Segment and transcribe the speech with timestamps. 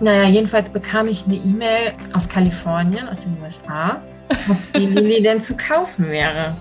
[0.00, 4.02] Naja, jedenfalls bekam ich eine E-Mail aus Kalifornien, aus den USA,
[4.48, 6.56] ob die Lilly denn zu kaufen wäre.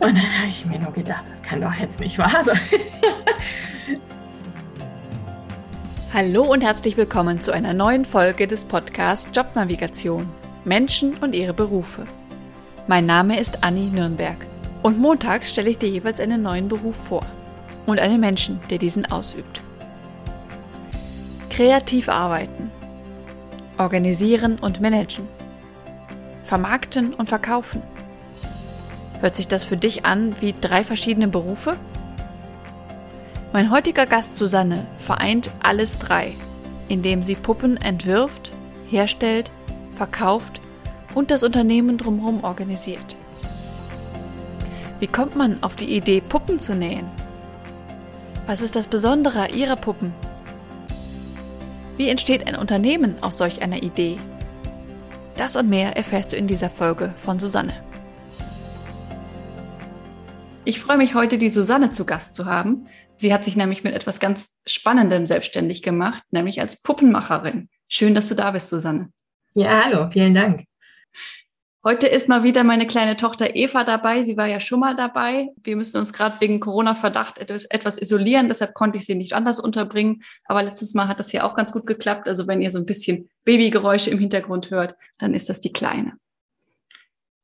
[0.00, 2.60] Und dann habe ich mir nur gedacht, das kann doch jetzt nicht wahr sein.
[6.12, 10.28] Hallo und herzlich willkommen zu einer neuen Folge des Podcasts Jobnavigation
[10.64, 12.04] Menschen und ihre Berufe.
[12.86, 14.36] Mein Name ist Anni Nürnberg
[14.82, 17.24] und montags stelle ich dir jeweils einen neuen Beruf vor
[17.86, 19.62] und einen Menschen, der diesen ausübt.
[21.60, 22.70] Kreativ arbeiten,
[23.76, 25.28] organisieren und managen,
[26.42, 27.82] vermarkten und verkaufen.
[29.20, 31.76] Hört sich das für dich an wie drei verschiedene Berufe?
[33.52, 36.32] Mein heutiger Gast Susanne vereint alles drei,
[36.88, 38.52] indem sie Puppen entwirft,
[38.88, 39.52] herstellt,
[39.92, 40.62] verkauft
[41.14, 43.18] und das Unternehmen drumherum organisiert.
[44.98, 47.10] Wie kommt man auf die Idee, Puppen zu nähen?
[48.46, 50.14] Was ist das Besondere ihrer Puppen?
[52.00, 54.16] Wie entsteht ein Unternehmen aus solch einer Idee?
[55.36, 57.74] Das und mehr erfährst du in dieser Folge von Susanne.
[60.64, 62.86] Ich freue mich heute, die Susanne zu Gast zu haben.
[63.18, 67.68] Sie hat sich nämlich mit etwas ganz Spannendem selbstständig gemacht, nämlich als Puppenmacherin.
[67.86, 69.10] Schön, dass du da bist, Susanne.
[69.52, 70.64] Ja, hallo, vielen Dank.
[71.82, 74.22] Heute ist mal wieder meine kleine Tochter Eva dabei.
[74.22, 75.48] Sie war ja schon mal dabei.
[75.62, 78.48] Wir müssen uns gerade wegen Corona-Verdacht etwas isolieren.
[78.48, 80.22] Deshalb konnte ich sie nicht anders unterbringen.
[80.44, 82.28] Aber letztes Mal hat das hier auch ganz gut geklappt.
[82.28, 86.18] Also wenn ihr so ein bisschen Babygeräusche im Hintergrund hört, dann ist das die Kleine.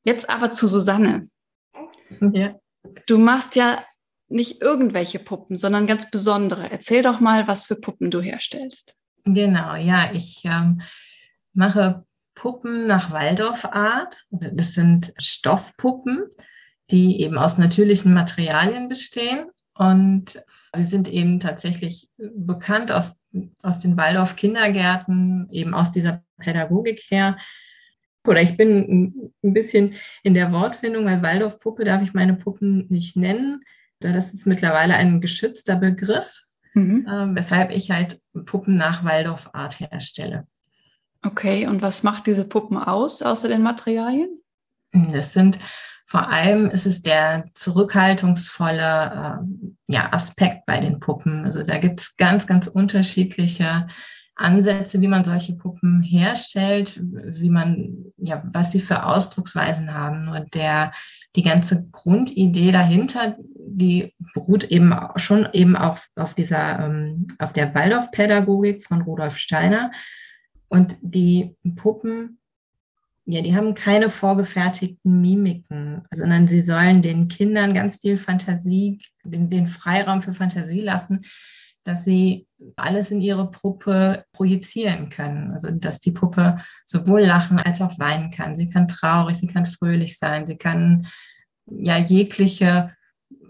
[0.04, 1.26] Jetzt aber zu Susanne.
[2.20, 2.54] Ja.
[3.06, 3.82] Du machst ja
[4.28, 6.70] nicht irgendwelche Puppen, sondern ganz besondere.
[6.70, 8.96] Erzähl doch mal, was für Puppen du herstellst.
[9.24, 10.82] Genau, ja, ich ähm,
[11.54, 12.04] mache
[12.36, 14.26] Puppen nach Waldorfart.
[14.30, 16.26] Das sind Stoffpuppen,
[16.92, 19.46] die eben aus natürlichen Materialien bestehen.
[19.74, 20.42] Und
[20.74, 23.20] sie sind eben tatsächlich bekannt aus,
[23.62, 27.36] aus den Waldorf-Kindergärten, eben aus dieser Pädagogik her.
[28.26, 33.16] Oder ich bin ein bisschen in der Wortfindung, weil Waldorf-Puppe darf ich meine Puppen nicht
[33.16, 33.62] nennen.
[34.00, 36.40] Das ist mittlerweile ein geschützter Begriff,
[36.74, 37.06] mhm.
[37.08, 40.46] äh, weshalb ich halt Puppen nach Waldorf-Art herstelle.
[41.26, 44.28] Okay, und was macht diese Puppen aus, außer den Materialien?
[44.92, 45.58] Das sind
[46.08, 51.44] vor allem ist es der zurückhaltungsvolle äh, ja, Aspekt bei den Puppen.
[51.44, 53.88] Also da gibt es ganz, ganz unterschiedliche
[54.36, 60.26] Ansätze, wie man solche Puppen herstellt, wie man, ja, was sie für Ausdrucksweisen haben.
[60.26, 60.92] Nur der,
[61.34, 67.74] die ganze Grundidee dahinter, die beruht eben schon eben auch auf dieser, ähm, auf der
[67.74, 69.90] Waldorf-Pädagogik von Rudolf Steiner.
[70.68, 72.38] Und die Puppen,
[73.24, 79.50] ja, die haben keine vorgefertigten Mimiken, sondern sie sollen den Kindern ganz viel Fantasie, den,
[79.50, 81.22] den Freiraum für Fantasie lassen,
[81.82, 82.46] dass sie
[82.76, 85.52] alles in ihre Puppe projizieren können.
[85.52, 88.56] Also, dass die Puppe sowohl lachen als auch weinen kann.
[88.56, 91.06] Sie kann traurig, sie kann fröhlich sein, sie kann
[91.66, 92.92] ja jegliche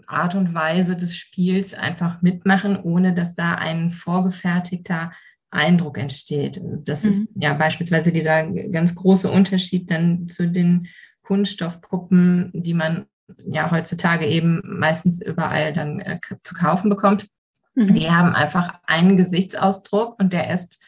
[0.07, 5.11] Art und Weise des Spiels einfach mitmachen, ohne dass da ein vorgefertigter
[5.49, 6.61] Eindruck entsteht.
[6.83, 7.09] Das mhm.
[7.09, 10.87] ist ja beispielsweise dieser ganz große Unterschied dann zu den
[11.23, 13.05] Kunststoffpuppen, die man
[13.45, 17.27] ja heutzutage eben meistens überall dann äh, zu kaufen bekommt.
[17.75, 17.93] Mhm.
[17.93, 20.83] Die haben einfach einen Gesichtsausdruck und der ist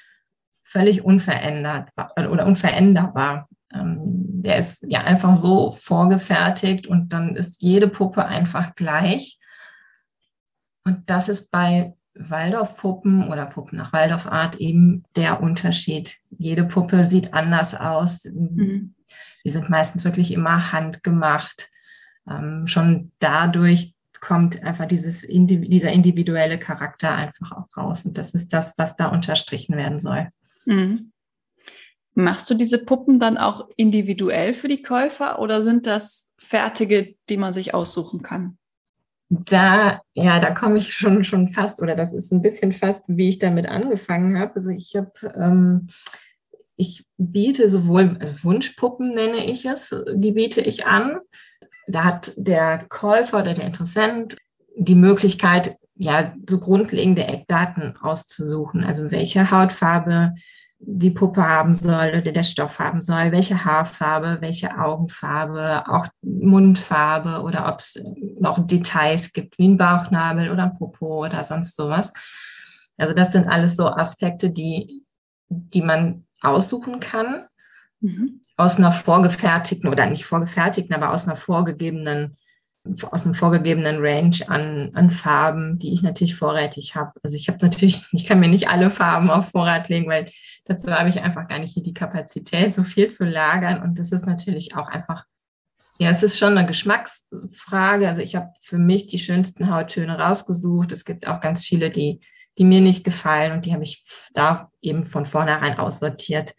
[0.64, 3.48] völlig unverändert oder unveränderbar.
[3.74, 9.40] Ähm, der ist ja einfach so vorgefertigt und dann ist jede Puppe einfach gleich.
[10.86, 16.18] Und das ist bei Waldorfpuppen oder Puppen nach Waldorfart eben der Unterschied.
[16.38, 18.26] Jede Puppe sieht anders aus.
[18.26, 18.94] Mhm.
[19.44, 21.70] Die sind meistens wirklich immer handgemacht.
[22.30, 28.06] Ähm, schon dadurch kommt einfach dieses, dieser individuelle Charakter einfach auch raus.
[28.06, 30.28] Und das ist das, was da unterstrichen werden soll.
[30.66, 31.12] Mhm.
[32.16, 37.38] Machst du diese Puppen dann auch individuell für die Käufer oder sind das fertige, die
[37.38, 38.59] man sich aussuchen kann?
[39.30, 43.30] Da, ja, da komme ich schon, schon fast, oder das ist ein bisschen fast, wie
[43.30, 44.56] ich damit angefangen habe.
[44.56, 45.88] Also ich habe, ähm,
[46.76, 51.20] ich biete sowohl, also Wunschpuppen nenne ich es, die biete ich an.
[51.88, 54.38] Da hat der Käufer oder der Interessent
[54.76, 58.84] die Möglichkeit, ja, so grundlegende Eckdaten auszusuchen.
[58.84, 60.34] Also welche Hautfarbe
[60.82, 67.42] die Puppe haben soll oder der Stoff haben soll, welche Haarfarbe, welche Augenfarbe, auch Mundfarbe
[67.42, 68.02] oder ob es
[68.40, 72.14] noch Details gibt, wie ein Bauchnabel oder ein Popo oder sonst sowas.
[72.98, 75.04] Also das sind alles so Aspekte, die,
[75.50, 77.48] die man aussuchen kann
[78.00, 78.42] mhm.
[78.56, 82.38] aus einer vorgefertigten oder nicht vorgefertigten, aber aus einer vorgegebenen
[83.12, 87.14] aus einem vorgegebenen Range an, an Farben, die ich natürlich vorrätig habe.
[87.24, 90.32] Also ich habe natürlich, ich kann mir nicht alle Farben auf Vorrat legen, weil
[90.66, 93.82] dazu habe ich einfach gar nicht hier die Kapazität, so viel zu lagern.
[93.82, 95.26] Und das ist natürlich auch einfach,
[96.00, 98.08] ja, es ist schon eine Geschmacksfrage.
[98.08, 100.92] Also ich habe für mich die schönsten Hauttöne rausgesucht.
[100.92, 102.20] Es gibt auch ganz viele, die,
[102.58, 104.04] die mir nicht gefallen und die habe ich
[104.34, 106.54] da eben von vornherein aussortiert.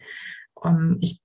[0.53, 1.20] Um, ich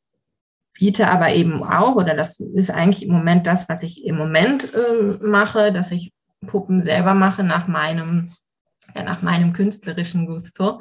[0.78, 4.72] biete aber eben auch, oder das ist eigentlich im Moment das, was ich im Moment
[4.74, 6.12] äh, mache, dass ich
[6.46, 8.30] Puppen selber mache nach meinem,
[8.94, 10.80] ja, nach meinem künstlerischen Gusto,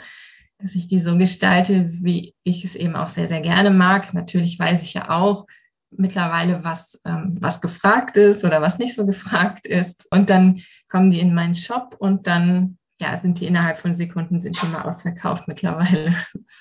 [0.59, 4.13] dass ich die so gestalte, wie ich es eben auch sehr, sehr gerne mag.
[4.13, 5.45] Natürlich weiß ich ja auch
[5.92, 10.07] mittlerweile, was, ähm, was gefragt ist oder was nicht so gefragt ist.
[10.12, 14.39] Und dann kommen die in meinen Shop und dann ja, sind die innerhalb von Sekunden
[14.39, 16.12] sind die mal ausverkauft mittlerweile.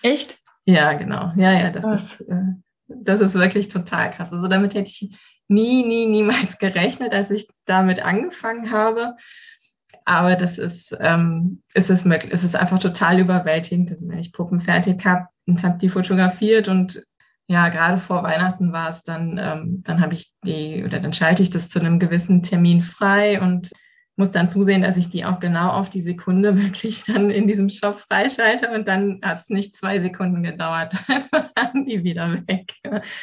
[0.02, 0.38] Echt?
[0.64, 1.32] Ja, genau.
[1.36, 2.20] Ja, ja, das was?
[2.20, 2.28] ist.
[2.28, 2.54] Äh,
[3.02, 4.32] das ist wirklich total krass.
[4.32, 5.16] Also damit hätte ich
[5.48, 9.16] nie, nie, niemals gerechnet, als ich damit angefangen habe.
[10.04, 12.32] Aber das ist, ähm, ist es möglich.
[12.32, 13.90] Es ist einfach total überwältigend.
[13.90, 17.02] Also wenn ich Puppen fertig habe und habe die fotografiert und
[17.46, 21.42] ja, gerade vor Weihnachten war es dann, ähm, dann habe ich die oder dann schalte
[21.42, 23.70] ich das zu einem gewissen Termin frei und
[24.16, 27.68] muss dann zusehen, dass ich die auch genau auf die Sekunde wirklich dann in diesem
[27.68, 32.72] Shop freischalte und dann hat es nicht zwei Sekunden gedauert, dann waren die wieder weg.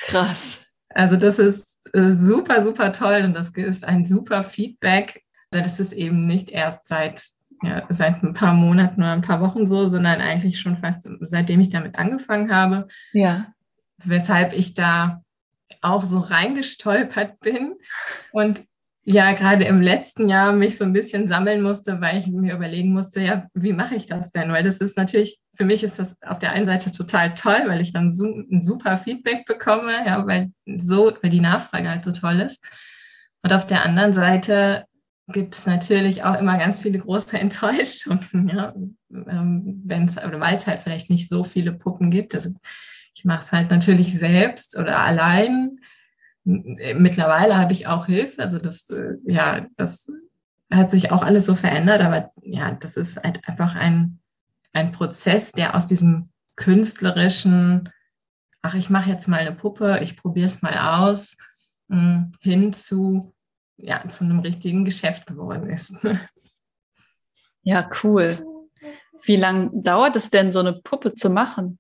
[0.07, 0.61] Krass.
[0.93, 5.23] Also das ist äh, super, super toll und das ist ein super Feedback.
[5.49, 7.23] Das ist eben nicht erst seit,
[7.63, 11.59] ja, seit ein paar Monaten oder ein paar Wochen so, sondern eigentlich schon fast seitdem
[11.61, 12.87] ich damit angefangen habe.
[13.13, 13.53] Ja.
[14.03, 15.23] Weshalb ich da
[15.81, 17.75] auch so reingestolpert bin
[18.31, 18.63] und
[19.03, 22.93] ja gerade im letzten Jahr mich so ein bisschen sammeln musste, weil ich mir überlegen
[22.93, 24.51] musste, ja, wie mache ich das denn?
[24.51, 27.81] Weil das ist natürlich, für mich ist das auf der einen Seite total toll, weil
[27.81, 32.11] ich dann so ein super Feedback bekomme, ja, weil so, weil die Nachfrage halt so
[32.11, 32.59] toll ist.
[33.43, 34.85] Und auf der anderen Seite
[35.27, 38.73] gibt es natürlich auch immer ganz viele große Enttäuschungen, ja,
[39.09, 42.35] ähm, wenn es, oder weil es halt vielleicht nicht so viele Puppen gibt.
[42.35, 42.51] Also
[43.15, 45.79] ich mache es halt natürlich selbst oder allein
[46.43, 50.11] Mittlerweile habe ich auch Hilfe, also das, äh, ja, das
[50.71, 54.19] hat sich auch alles so verändert, aber ja, das ist halt einfach ein,
[54.73, 57.89] ein Prozess, der aus diesem künstlerischen,
[58.61, 61.37] ach, ich mache jetzt mal eine Puppe, ich probiere es mal aus,
[61.89, 63.33] hm, hin zu,
[63.77, 65.95] ja, zu einem richtigen Geschäft geworden ist.
[67.63, 68.43] Ja, cool.
[69.23, 71.77] Wie lange dauert es denn, so eine Puppe zu machen?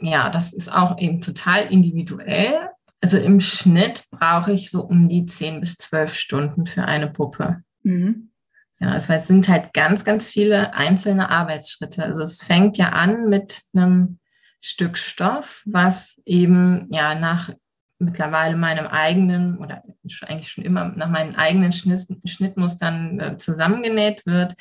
[0.00, 2.70] Ja, das ist auch eben total individuell.
[3.00, 7.62] Also im Schnitt brauche ich so um die 10 bis 12 Stunden für eine Puppe.
[7.82, 8.30] Mhm.
[8.78, 12.04] Ja, also es sind halt ganz, ganz viele einzelne Arbeitsschritte.
[12.04, 14.18] Also es fängt ja an mit einem
[14.60, 17.50] Stück Stoff, was eben ja nach
[17.98, 19.82] mittlerweile meinem eigenen oder
[20.26, 24.54] eigentlich schon immer nach meinen eigenen Schnitt, Schnittmustern äh, zusammengenäht wird.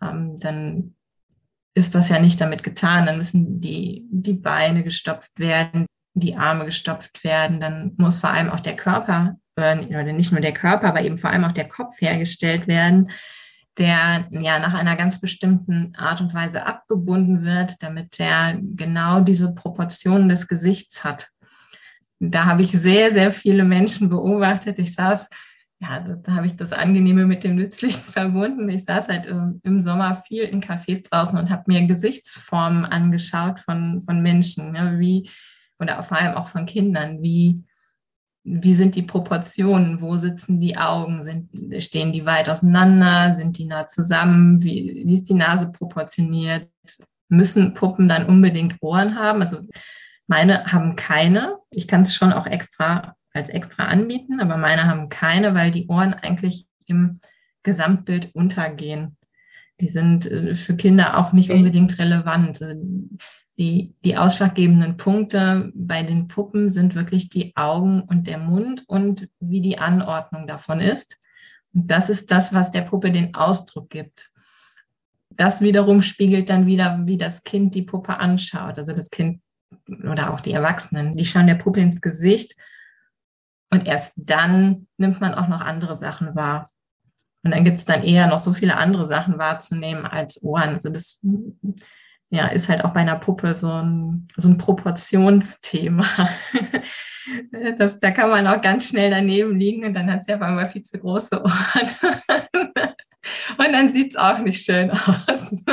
[0.00, 0.93] Ähm, dann
[1.74, 3.06] ist das ja nicht damit getan.
[3.06, 7.60] Dann müssen die, die Beine gestopft werden, die Arme gestopft werden.
[7.60, 11.30] Dann muss vor allem auch der Körper, oder nicht nur der Körper, aber eben vor
[11.30, 13.10] allem auch der Kopf hergestellt werden,
[13.78, 19.52] der ja nach einer ganz bestimmten Art und Weise abgebunden wird, damit der genau diese
[19.54, 21.30] Proportionen des Gesichts hat.
[22.20, 24.78] Da habe ich sehr, sehr viele Menschen beobachtet.
[24.78, 25.28] Ich saß
[25.84, 28.68] ja, da, habe ich das Angenehme mit dem Nützlichen verbunden.
[28.68, 33.60] Ich saß halt im, im Sommer viel in Cafés draußen und habe mir Gesichtsformen angeschaut
[33.60, 35.28] von, von Menschen, ja, wie,
[35.78, 37.64] oder vor allem auch von Kindern, wie,
[38.44, 43.66] wie sind die Proportionen, wo sitzen die Augen, sind, stehen die weit auseinander, sind die
[43.66, 46.68] nah zusammen, wie, wie ist die Nase proportioniert,
[47.28, 49.42] müssen Puppen dann unbedingt Ohren haben?
[49.42, 49.60] Also
[50.26, 51.56] meine haben keine.
[51.70, 55.88] Ich kann es schon auch extra als extra anbieten, aber meine haben keine, weil die
[55.88, 57.20] Ohren eigentlich im
[57.64, 59.16] Gesamtbild untergehen.
[59.80, 62.62] Die sind äh, für Kinder auch nicht unbedingt relevant.
[62.62, 62.74] Also
[63.58, 69.28] die, die ausschlaggebenden Punkte bei den Puppen sind wirklich die Augen und der Mund und
[69.40, 71.18] wie die Anordnung davon ist.
[71.72, 74.30] Und das ist das, was der Puppe den Ausdruck gibt.
[75.30, 78.78] Das wiederum spiegelt dann wieder, wie das Kind die Puppe anschaut.
[78.78, 79.40] Also das Kind
[79.88, 82.54] oder auch die Erwachsenen, die schauen der Puppe ins Gesicht
[83.70, 86.70] und erst dann nimmt man auch noch andere Sachen wahr.
[87.42, 90.70] Und dann gibt es dann eher noch so viele andere Sachen wahrzunehmen als Ohren.
[90.70, 91.20] Also das
[92.30, 96.06] ja, ist halt auch bei einer Puppe so ein, so ein Proportionsthema.
[97.78, 100.68] Das, da kann man auch ganz schnell daneben liegen und dann hat sie auf einmal
[100.68, 101.88] viel zu große Ohren.
[103.56, 105.64] Und dann sieht es auch nicht schön aus.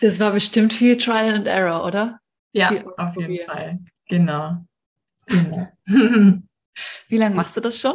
[0.00, 2.20] Das war bestimmt viel Trial and Error, oder?
[2.52, 3.80] Ja, auf jeden Fall.
[4.08, 4.64] Genau.
[5.26, 5.68] genau.
[7.08, 7.94] Wie lange machst du das schon?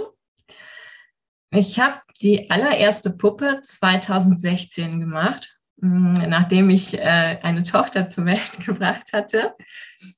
[1.52, 8.60] Ich habe die allererste Puppe 2016 gemacht, mm, nachdem ich äh, eine Tochter zur Welt
[8.66, 9.54] gebracht hatte.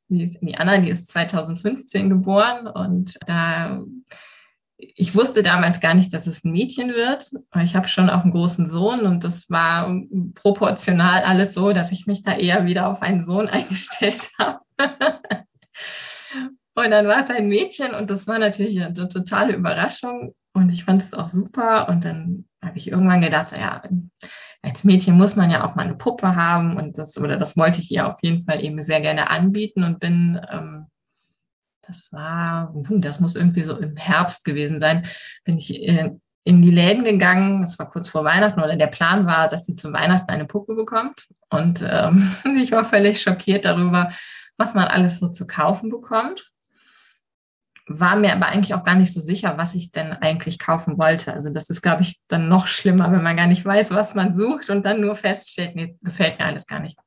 [0.08, 3.82] Die, ist, die Anna, die ist 2015 geboren und da
[4.80, 7.30] ich wusste damals gar nicht, dass es ein Mädchen wird.
[7.62, 9.94] Ich habe schon auch einen großen Sohn und das war
[10.36, 14.60] proportional alles so, dass ich mich da eher wieder auf einen Sohn eingestellt habe.
[16.76, 20.86] Und dann war es ein Mädchen und das war natürlich eine totale Überraschung und ich
[20.86, 21.90] fand es auch super.
[21.90, 23.82] Und dann habe ich irgendwann gedacht, ja,
[24.62, 27.82] als Mädchen muss man ja auch mal eine Puppe haben und das oder das wollte
[27.82, 30.88] ich ihr auf jeden Fall eben sehr gerne anbieten und bin ähm,
[31.90, 35.08] das war, das muss irgendwie so im Herbst gewesen sein,
[35.44, 35.74] bin ich
[36.44, 39.76] in die Läden gegangen, das war kurz vor Weihnachten oder der Plan war, dass sie
[39.76, 41.28] zum Weihnachten eine Puppe bekommt.
[41.50, 44.12] Und ähm, ich war völlig schockiert darüber,
[44.58, 46.52] was man alles so zu kaufen bekommt.
[47.92, 51.34] War mir aber eigentlich auch gar nicht so sicher, was ich denn eigentlich kaufen wollte.
[51.34, 54.36] Also das ist, glaube ich, dann noch schlimmer, wenn man gar nicht weiß, was man
[54.36, 57.00] sucht und dann nur feststellt, nee, gefällt mir alles gar nicht.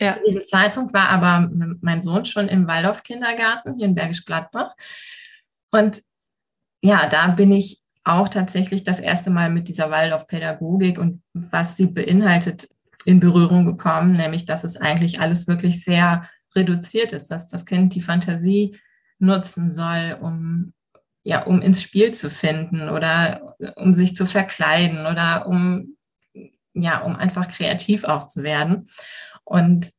[0.00, 0.10] Ja.
[0.10, 1.48] Zu diesem Zeitpunkt war aber
[1.80, 4.74] mein Sohn schon im Waldorf-Kindergarten hier in Bergisch Gladbach.
[5.70, 6.02] Und
[6.82, 11.86] ja, da bin ich auch tatsächlich das erste Mal mit dieser Waldorf-Pädagogik und was sie
[11.86, 12.68] beinhaltet
[13.04, 17.94] in Berührung gekommen, nämlich dass es eigentlich alles wirklich sehr reduziert ist, dass das Kind
[17.94, 18.76] die Fantasie
[19.20, 20.72] nutzen soll, um
[21.22, 25.96] ja, um ins Spiel zu finden oder um sich zu verkleiden oder um
[26.72, 28.88] ja, um einfach kreativ auch zu werden.
[29.44, 29.92] Und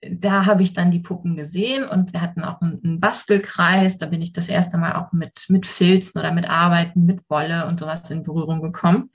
[0.00, 3.98] da habe ich dann die Puppen gesehen und wir hatten auch einen, Bastelkreis.
[3.98, 7.66] Da bin ich das erste Mal auch mit, mit Filzen oder mit Arbeiten, mit Wolle
[7.66, 9.10] und sowas in Berührung gekommen.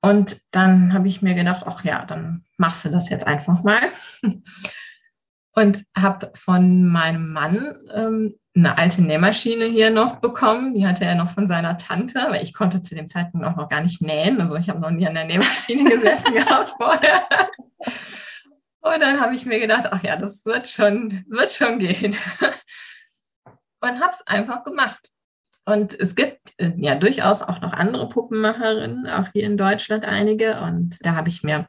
[0.00, 3.80] Und dann habe ich mir gedacht, ach ja, dann machst du das jetzt einfach mal.
[5.54, 10.74] und habe von meinem Mann ähm, eine alte Nähmaschine hier noch bekommen.
[10.74, 13.68] Die hatte er noch von seiner Tante, weil ich konnte zu dem Zeitpunkt auch noch
[13.68, 14.40] gar nicht nähen.
[14.40, 17.26] Also ich habe noch nie an der Nähmaschine gesessen gehabt vorher.
[18.80, 22.14] Und dann habe ich mir gedacht, ach ja, das wird schon, wird schon gehen.
[23.80, 25.10] Und habe es einfach gemacht.
[25.64, 30.60] Und es gibt äh, ja durchaus auch noch andere Puppenmacherinnen, auch hier in Deutschland einige.
[30.60, 31.66] Und da habe ich mir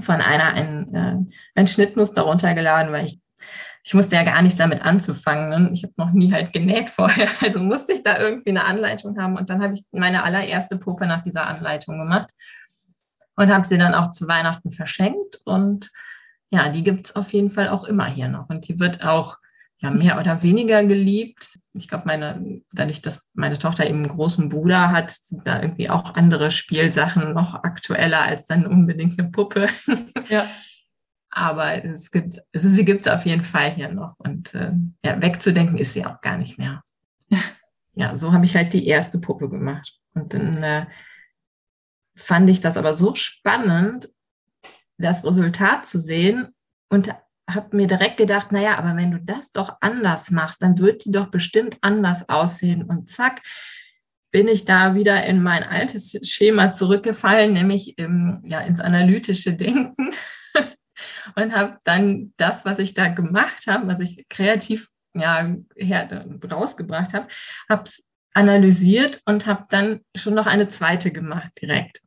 [0.00, 1.16] von einer ein, äh,
[1.54, 3.20] ein Schnittmuster runtergeladen, weil ich,
[3.84, 5.48] ich musste ja gar nichts damit anzufangen.
[5.48, 5.70] Ne?
[5.72, 9.36] Ich habe noch nie halt genäht vorher, also musste ich da irgendwie eine Anleitung haben.
[9.36, 12.28] Und dann habe ich meine allererste Puppe nach dieser Anleitung gemacht
[13.36, 15.40] und habe sie dann auch zu Weihnachten verschenkt.
[15.44, 15.90] Und
[16.50, 18.48] ja, die gibt es auf jeden Fall auch immer hier noch.
[18.48, 19.38] Und die wird auch
[19.80, 21.58] ja, mehr oder weniger geliebt.
[21.72, 25.88] Ich glaube, meine, dadurch, dass meine Tochter eben einen großen Bruder hat, sind da irgendwie
[25.88, 29.68] auch andere Spielsachen noch aktueller als dann unbedingt eine Puppe.
[30.28, 30.46] Ja.
[31.30, 34.14] Aber es gibt, also sie gibt es auf jeden Fall hier noch.
[34.18, 34.72] Und äh,
[35.04, 36.82] ja, wegzudenken ist sie auch gar nicht mehr.
[37.94, 39.98] Ja, so habe ich halt die erste Puppe gemacht.
[40.14, 40.86] Und dann äh,
[42.14, 44.08] fand ich das aber so spannend,
[44.98, 46.54] das Resultat zu sehen
[46.90, 47.12] und
[47.48, 51.10] habe mir direkt gedacht, naja, aber wenn du das doch anders machst, dann wird die
[51.10, 52.84] doch bestimmt anders aussehen.
[52.84, 53.40] Und zack,
[54.30, 60.10] bin ich da wieder in mein altes Schema zurückgefallen, nämlich im, ja, ins analytische Denken
[61.34, 67.14] und habe dann das, was ich da gemacht habe, was ich kreativ ja, her, rausgebracht
[67.14, 67.28] habe,
[67.70, 72.02] habe es analysiert und habe dann schon noch eine zweite gemacht direkt.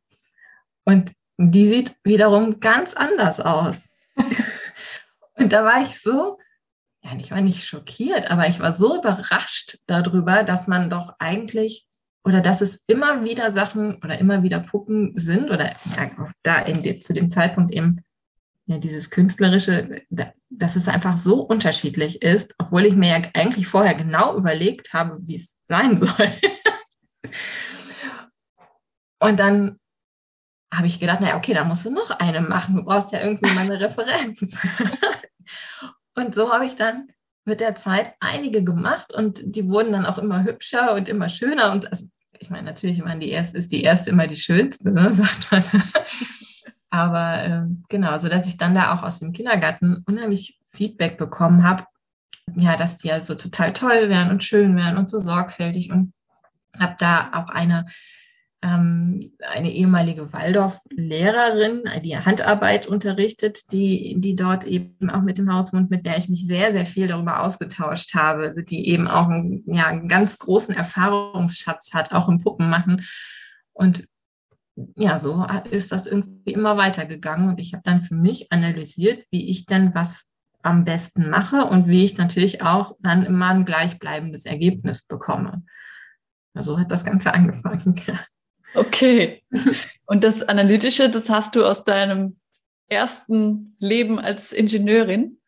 [0.84, 3.88] Und die sieht wiederum ganz anders aus.
[5.34, 6.38] und da war ich so,
[7.02, 11.86] ja, ich war nicht schockiert, aber ich war so überrascht darüber, dass man doch eigentlich
[12.24, 17.00] oder dass es immer wieder Sachen oder immer wieder Puppen sind oder auch da in,
[17.00, 18.04] zu dem Zeitpunkt eben
[18.66, 20.02] ja, dieses künstlerische,
[20.48, 25.18] dass es einfach so unterschiedlich ist, obwohl ich mir ja eigentlich vorher genau überlegt habe,
[25.22, 26.08] wie es sein soll.
[29.18, 29.80] Und dann
[30.72, 32.76] habe ich gedacht, naja, okay, da musst du noch eine machen.
[32.76, 34.58] Du brauchst ja irgendwie mal eine Referenz.
[36.14, 37.08] und so habe ich dann
[37.44, 41.72] mit der Zeit einige gemacht und die wurden dann auch immer hübscher und immer schöner.
[41.72, 42.06] Und also,
[42.38, 45.82] ich meine, natürlich waren die erste, ist die erste immer die schönste, ne, sagt man.
[46.90, 51.64] Aber äh, genau, so dass ich dann da auch aus dem Kindergarten unheimlich Feedback bekommen
[51.64, 51.84] habe,
[52.54, 56.12] ja, dass die ja so total toll wären und schön wären und so sorgfältig und
[56.78, 57.86] habe da auch eine
[58.62, 65.90] ähm, eine ehemalige Waldorf-Lehrerin, die Handarbeit unterrichtet, die, die dort eben auch mit dem Hausmund,
[65.90, 69.64] mit der ich mich sehr, sehr viel darüber ausgetauscht habe, also die eben auch einen,
[69.66, 73.04] ja, einen ganz großen Erfahrungsschatz hat, auch im Puppenmachen.
[73.72, 74.06] Und
[74.96, 77.48] ja, so ist das irgendwie immer weitergegangen.
[77.48, 80.30] Und ich habe dann für mich analysiert, wie ich denn was
[80.62, 85.64] am besten mache und wie ich natürlich auch dann immer ein gleichbleibendes Ergebnis bekomme.
[86.54, 87.96] so hat das Ganze angefangen.
[88.74, 89.42] Okay.
[90.06, 92.36] Und das Analytische, das hast du aus deinem
[92.88, 95.38] ersten Leben als Ingenieurin?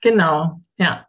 [0.00, 1.06] Genau, ja.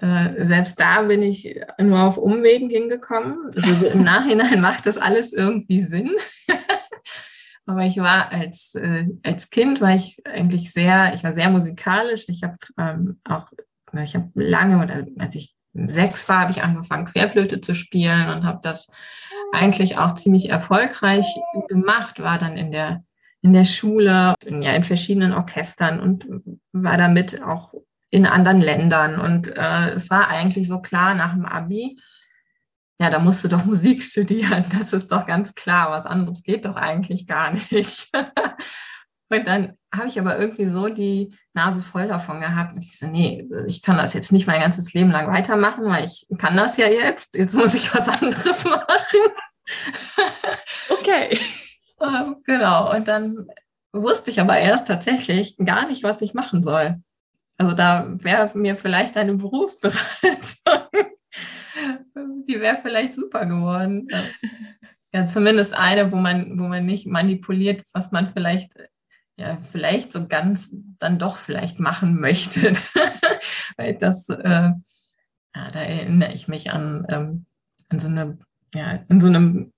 [0.00, 3.50] Äh, selbst da bin ich nur auf Umwegen hingekommen.
[3.56, 6.12] Also im Nachhinein macht das alles irgendwie Sinn.
[7.66, 12.26] Aber ich war als, äh, als Kind war ich eigentlich sehr, ich war sehr musikalisch.
[12.28, 13.52] Ich habe ähm, auch,
[13.92, 18.44] ich habe lange, oder als ich sechs war, habe ich angefangen, Querflöte zu spielen und
[18.44, 18.88] habe das
[19.52, 21.26] eigentlich auch ziemlich erfolgreich
[21.68, 23.04] gemacht, war dann in der,
[23.42, 26.26] in der Schule, in, ja, in verschiedenen Orchestern und
[26.72, 27.74] war damit auch
[28.10, 29.20] in anderen Ländern.
[29.20, 31.98] Und äh, es war eigentlich so klar nach dem Abi,
[33.00, 36.64] ja, da musst du doch Musik studieren, das ist doch ganz klar, was anderes geht
[36.64, 38.08] doch eigentlich gar nicht.
[39.30, 42.74] und dann habe ich aber irgendwie so die Nase voll davon gehabt.
[42.74, 46.04] Und ich so, nee, ich kann das jetzt nicht mein ganzes Leben lang weitermachen, weil
[46.04, 47.34] ich kann das ja jetzt.
[47.34, 49.20] Jetzt muss ich was anderes machen.
[50.90, 51.38] okay.
[52.00, 52.94] Ähm, genau.
[52.94, 53.46] Und dann
[53.92, 56.96] wusste ich aber erst tatsächlich gar nicht, was ich machen soll.
[57.56, 59.98] Also da wäre mir vielleicht eine Berufsberatung,
[62.46, 64.08] die wäre vielleicht super geworden.
[65.10, 68.74] Ja, zumindest eine, wo man, wo man nicht manipuliert, was man vielleicht,
[69.38, 72.72] ja, vielleicht so ganz dann doch vielleicht machen möchte.
[73.76, 74.72] Weil das, äh,
[75.54, 77.46] ja, da erinnere ich mich an, ähm,
[77.88, 78.38] an so eine,
[78.74, 79.72] ja, in so einem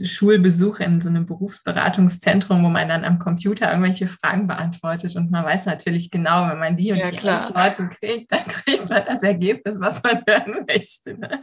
[0.00, 5.44] Schulbesuch in so einem Berufsberatungszentrum, wo man dann am Computer irgendwelche Fragen beantwortet und man
[5.44, 7.46] weiß natürlich genau, wenn man die und ja, die klar.
[7.48, 11.18] Antworten kriegt, dann kriegt man das Ergebnis, was man hören möchte.
[11.18, 11.40] Ne?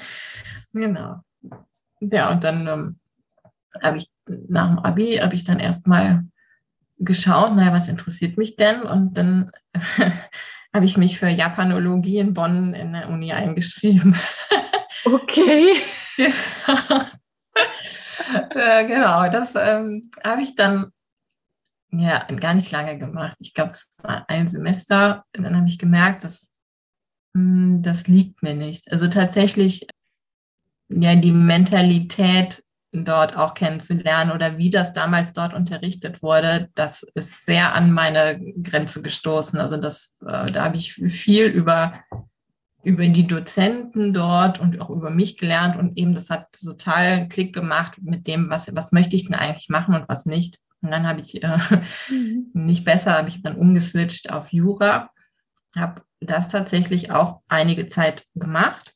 [0.73, 1.21] Genau.
[1.99, 2.99] Ja, und dann ähm,
[3.81, 6.23] habe ich nach dem Abi habe ich dann erstmal
[6.97, 8.83] geschaut, naja, was interessiert mich denn?
[8.83, 9.51] Und dann
[10.73, 14.15] habe ich mich für Japanologie in Bonn in der Uni eingeschrieben.
[15.05, 15.75] Okay.
[16.17, 17.11] ja.
[18.51, 20.91] äh, genau, das ähm, habe ich dann
[21.91, 23.35] ja gar nicht lange gemacht.
[23.39, 25.25] Ich glaube, es war ein Semester.
[25.35, 26.51] Und dann habe ich gemerkt, dass
[27.33, 28.89] mh, hm, das liegt mir nicht.
[28.93, 29.85] Also tatsächlich
[30.89, 37.45] ja die Mentalität dort auch kennenzulernen oder wie das damals dort unterrichtet wurde, das ist
[37.45, 39.59] sehr an meine Grenze gestoßen.
[39.59, 41.93] Also das, äh, da habe ich viel über
[42.83, 47.53] über die Dozenten dort und auch über mich gelernt und eben das hat total Klick
[47.53, 50.59] gemacht mit dem, was, was möchte ich denn eigentlich machen und was nicht.
[50.81, 51.57] Und dann habe ich äh,
[52.09, 52.51] mhm.
[52.53, 55.09] nicht besser, habe ich dann umgeswitcht auf Jura,
[55.75, 58.93] habe das tatsächlich auch einige Zeit gemacht.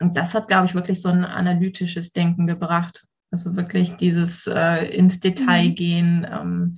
[0.00, 3.04] Und das hat, glaube ich, wirklich so ein analytisches Denken gebracht.
[3.30, 5.74] Also wirklich dieses äh, ins Detail mhm.
[5.74, 6.74] gehen, ähm,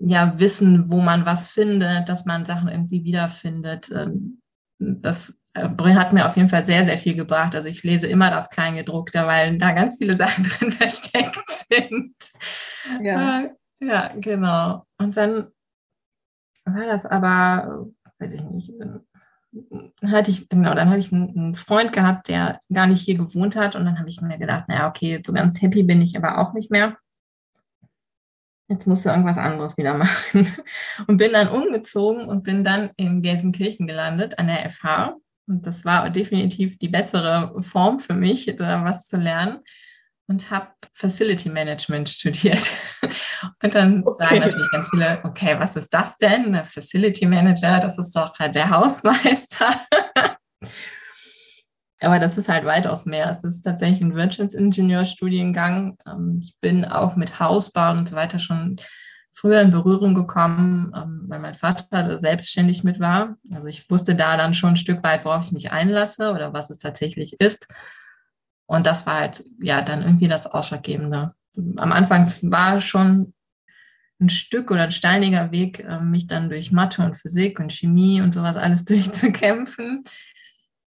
[0.00, 3.90] ja, wissen, wo man was findet, dass man Sachen irgendwie wiederfindet.
[3.94, 4.40] Ähm,
[4.78, 7.54] das äh, hat mir auf jeden Fall sehr, sehr viel gebracht.
[7.54, 12.14] Also ich lese immer das Kleingedruckte, weil da ganz viele Sachen drin versteckt sind.
[13.02, 13.50] Ja, äh,
[13.80, 14.86] ja genau.
[14.98, 15.48] Und dann
[16.64, 17.86] war das aber,
[18.18, 18.72] weiß ich nicht,
[20.04, 23.76] hatte ich, genau, dann habe ich einen, Freund gehabt, der gar nicht hier gewohnt hat.
[23.76, 26.52] Und dann habe ich mir gedacht, naja, okay, so ganz happy bin ich aber auch
[26.52, 26.96] nicht mehr
[28.70, 30.46] jetzt musst du irgendwas anderes wieder machen.
[31.06, 35.16] Und bin dann umgezogen und bin dann in Gelsenkirchen gelandet an der FH.
[35.46, 39.58] Und das war definitiv die bessere Form für mich, da was zu lernen.
[40.30, 42.70] Und habe Facility Management studiert.
[43.64, 44.16] Und dann okay.
[44.24, 46.52] sagen natürlich ganz viele, okay, was ist das denn?
[46.52, 49.74] Der Facility Manager, das ist doch der Hausmeister.
[52.00, 53.36] Aber das ist halt weitaus mehr.
[53.36, 55.98] Es ist tatsächlich ein Wirtschaftsingenieurstudiengang.
[56.06, 58.76] Ähm, ich bin auch mit Hausbau und so weiter schon
[59.32, 63.36] früher in Berührung gekommen, ähm, weil mein Vater da selbstständig mit war.
[63.52, 66.70] Also ich wusste da dann schon ein Stück weit, worauf ich mich einlasse oder was
[66.70, 67.66] es tatsächlich ist.
[68.70, 71.34] Und das war halt ja dann irgendwie das Ausschlaggebende.
[71.76, 73.34] Am Anfang war schon
[74.20, 78.20] ein Stück oder ein steiniger Weg, ähm, mich dann durch Mathe und Physik und Chemie
[78.20, 80.04] und sowas alles durchzukämpfen.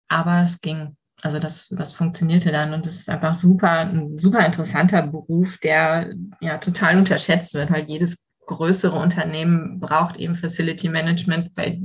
[0.10, 4.46] Aber es ging also das, das funktionierte dann und das ist einfach super, ein super
[4.46, 11.52] interessanter Beruf, der ja total unterschätzt wird, weil jedes größere Unternehmen braucht eben Facility Management,
[11.56, 11.82] weil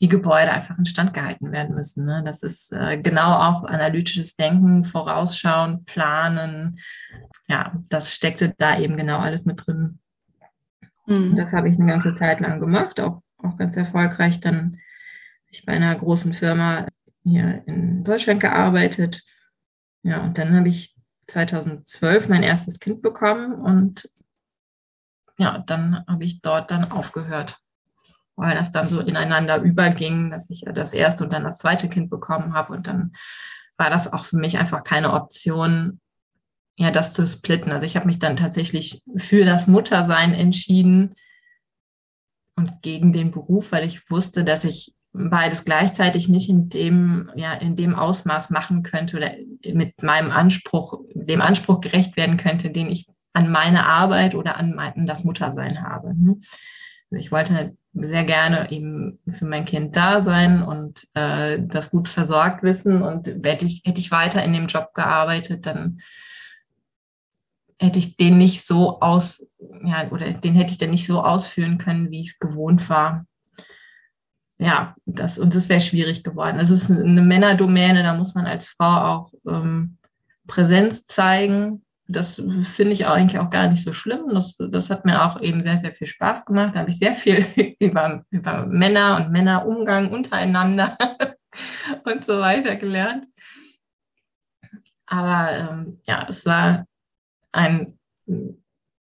[0.00, 2.04] die Gebäude einfach instand gehalten werden müssen.
[2.04, 2.22] Ne?
[2.24, 6.78] Das ist äh, genau auch analytisches Denken, Vorausschauen, Planen.
[7.48, 9.98] Ja, das steckte da eben genau alles mit drin.
[11.06, 11.36] Mhm.
[11.36, 14.40] Das habe ich eine ganze Zeit lang gemacht, auch, auch ganz erfolgreich.
[14.40, 14.78] Dann
[15.48, 16.86] ich bei einer großen Firma
[17.22, 19.22] hier in Deutschland gearbeitet.
[20.02, 20.94] Ja, und dann habe ich
[21.28, 24.10] 2012 mein erstes Kind bekommen und
[25.38, 27.58] ja, dann habe ich dort dann aufgehört,
[28.36, 32.10] weil das dann so ineinander überging, dass ich das erste und dann das zweite Kind
[32.10, 33.12] bekommen habe und dann
[33.78, 36.00] war das auch für mich einfach keine Option,
[36.78, 37.72] ja, das zu splitten.
[37.72, 41.14] Also ich habe mich dann tatsächlich für das Muttersein entschieden
[42.56, 47.54] und gegen den Beruf, weil ich wusste, dass ich beides gleichzeitig nicht in dem, ja,
[47.54, 49.30] in dem Ausmaß machen könnte oder
[49.72, 54.74] mit meinem Anspruch, dem Anspruch gerecht werden könnte, den ich an meine Arbeit oder an,
[54.74, 56.14] mein, das Muttersein habe.
[57.10, 62.08] Also ich wollte sehr gerne eben für mein Kind da sein und äh, das gut
[62.08, 63.02] versorgt wissen.
[63.02, 66.00] Und hätte ich, hätte ich weiter in dem Job gearbeitet, dann
[67.78, 69.46] hätte ich den nicht so aus,
[69.84, 73.26] ja, oder den hätte ich dann nicht so ausführen können, wie ich es gewohnt war.
[74.58, 76.58] Ja, das, und das wäre schwierig geworden.
[76.58, 79.98] Es ist eine Männerdomäne, da muss man als Frau auch ähm,
[80.46, 81.84] Präsenz zeigen.
[82.08, 84.28] Das finde ich eigentlich auch gar nicht so schlimm.
[84.32, 86.74] Das, das hat mir auch eben sehr, sehr viel Spaß gemacht.
[86.74, 87.44] Da habe ich sehr viel
[87.80, 90.96] über, über Männer und Männerumgang untereinander
[92.04, 93.26] und so weiter gelernt.
[95.06, 96.86] Aber ähm, ja, es war
[97.52, 97.98] ein,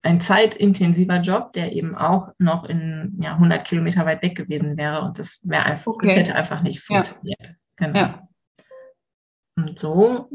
[0.01, 5.01] ein zeitintensiver Job, der eben auch noch in ja, 100 Kilometer weit weg gewesen wäre
[5.01, 6.07] und das wäre einfach, okay.
[6.07, 7.39] das hätte einfach nicht funktioniert.
[7.41, 7.55] Ja.
[7.75, 7.99] Genau.
[7.99, 8.27] Ja.
[9.57, 10.29] Und so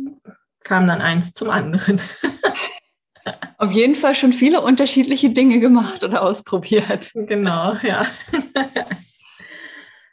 [0.64, 2.00] kam dann eins zum anderen.
[3.59, 7.12] Auf jeden Fall schon viele unterschiedliche Dinge gemacht oder ausprobiert.
[7.14, 8.07] Genau, ja.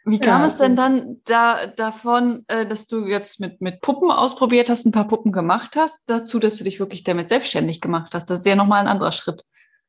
[0.06, 4.12] Wie kam ja, es denn dann da, davon, äh, dass du jetzt mit, mit Puppen
[4.12, 8.14] ausprobiert hast, ein paar Puppen gemacht hast, dazu, dass du dich wirklich damit selbstständig gemacht
[8.14, 8.30] hast?
[8.30, 9.44] Das ist ja nochmal ein anderer Schritt.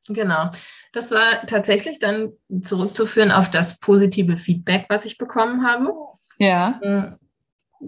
[0.07, 0.51] Genau.
[0.91, 5.93] Das war tatsächlich dann zurückzuführen auf das positive Feedback, was ich bekommen habe.
[6.37, 6.79] Ja.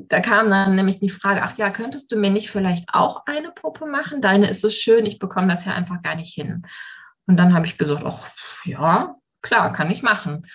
[0.08, 3.52] Da kam dann nämlich die Frage, ach ja, könntest du mir nicht vielleicht auch eine
[3.52, 4.22] Puppe machen?
[4.22, 6.64] Deine ist so schön, ich bekomme das ja einfach gar nicht hin.
[7.28, 8.30] Und dann habe ich gesagt, ach
[8.66, 10.46] ja, klar, kann ich machen.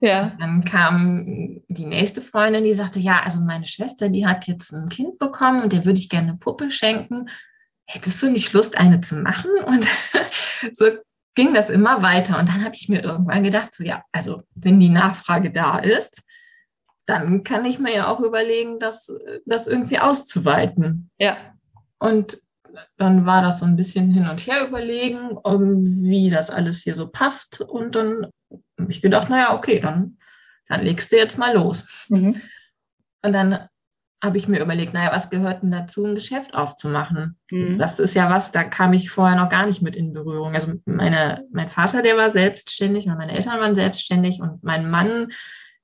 [0.00, 0.32] Ja.
[0.38, 4.88] Dann kam die nächste Freundin, die sagte, ja, also meine Schwester, die hat jetzt ein
[4.88, 7.28] Kind bekommen und der würde ich gerne eine Puppe schenken.
[7.86, 9.50] Hättest du nicht Lust, eine zu machen?
[9.66, 9.84] Und
[10.76, 10.86] so
[11.34, 12.38] ging das immer weiter.
[12.38, 16.22] Und dann habe ich mir irgendwann gedacht, so ja, also wenn die Nachfrage da ist,
[17.10, 19.12] dann kann ich mir ja auch überlegen, das,
[19.44, 21.10] das irgendwie auszuweiten.
[21.18, 21.36] Ja.
[21.98, 22.38] Und
[22.96, 27.08] dann war das so ein bisschen hin und her überlegen, wie das alles hier so
[27.08, 27.60] passt.
[27.60, 28.28] Und dann
[28.78, 30.18] habe ich gedacht, naja, okay, dann,
[30.68, 32.06] dann legst du jetzt mal los.
[32.10, 32.40] Mhm.
[33.22, 33.66] Und dann
[34.22, 37.38] habe ich mir überlegt, naja, was gehört denn dazu, ein Geschäft aufzumachen?
[37.50, 37.76] Mhm.
[37.76, 40.54] Das ist ja was, da kam ich vorher noch gar nicht mit in Berührung.
[40.54, 45.28] Also meine, mein Vater, der war selbstständig und meine Eltern waren selbstständig und mein Mann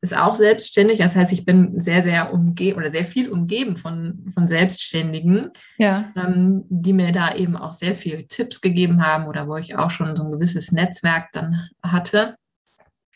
[0.01, 0.99] ist auch selbstständig.
[0.99, 6.13] Das heißt, ich bin sehr, sehr umgeben oder sehr viel umgeben von, von Selbstständigen, ja.
[6.17, 9.91] ähm, die mir da eben auch sehr viel Tipps gegeben haben oder wo ich auch
[9.91, 12.37] schon so ein gewisses Netzwerk dann hatte.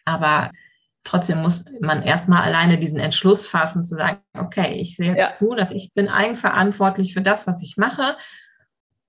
[0.05, 0.51] Aber
[1.05, 5.33] trotzdem muss man erstmal alleine diesen Entschluss fassen, zu sagen, okay, ich sehe jetzt ja.
[5.33, 8.17] zu, dass ich bin eigenverantwortlich für das, was ich mache.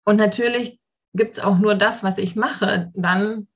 [0.03, 0.79] Und natürlich
[1.13, 3.47] gibt es auch nur das, was ich mache, dann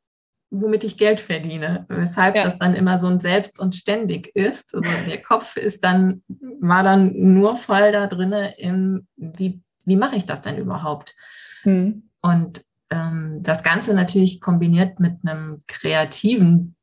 [0.61, 1.85] womit ich Geld verdiene.
[1.89, 2.43] Weshalb ja.
[2.43, 4.73] das dann immer so ein Selbst und ständig ist.
[4.75, 6.23] Also der Kopf ist dann,
[6.59, 11.15] war dann nur voll da drinne im, wie, wie mache ich das denn überhaupt?
[11.63, 12.09] Mhm.
[12.21, 16.75] Und ähm, das Ganze natürlich kombiniert mit einem kreativen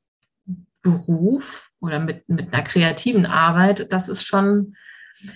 [0.82, 4.76] Beruf oder mit, mit einer kreativen Arbeit, das ist schon,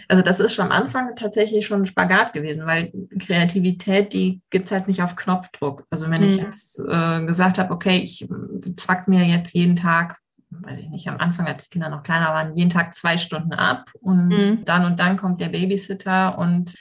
[0.08, 4.66] also das ist schon am Anfang tatsächlich schon ein Spagat gewesen, weil Kreativität, die gibt
[4.66, 5.84] es halt nicht auf Knopfdruck.
[5.90, 6.28] Also wenn mhm.
[6.28, 8.28] ich jetzt äh, gesagt habe, okay, ich
[8.76, 10.18] zwack mir jetzt jeden Tag,
[10.50, 13.52] weiß ich nicht, am Anfang, als die Kinder noch kleiner waren, jeden Tag zwei Stunden
[13.52, 14.64] ab und mhm.
[14.64, 16.74] dann und dann kommt der Babysitter und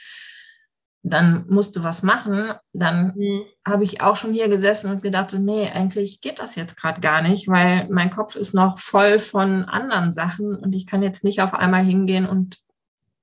[1.08, 3.44] dann musst du was machen, dann mhm.
[3.64, 7.00] habe ich auch schon hier gesessen und gedacht, so, nee, eigentlich geht das jetzt gerade
[7.00, 11.22] gar nicht, weil mein Kopf ist noch voll von anderen Sachen und ich kann jetzt
[11.22, 12.58] nicht auf einmal hingehen und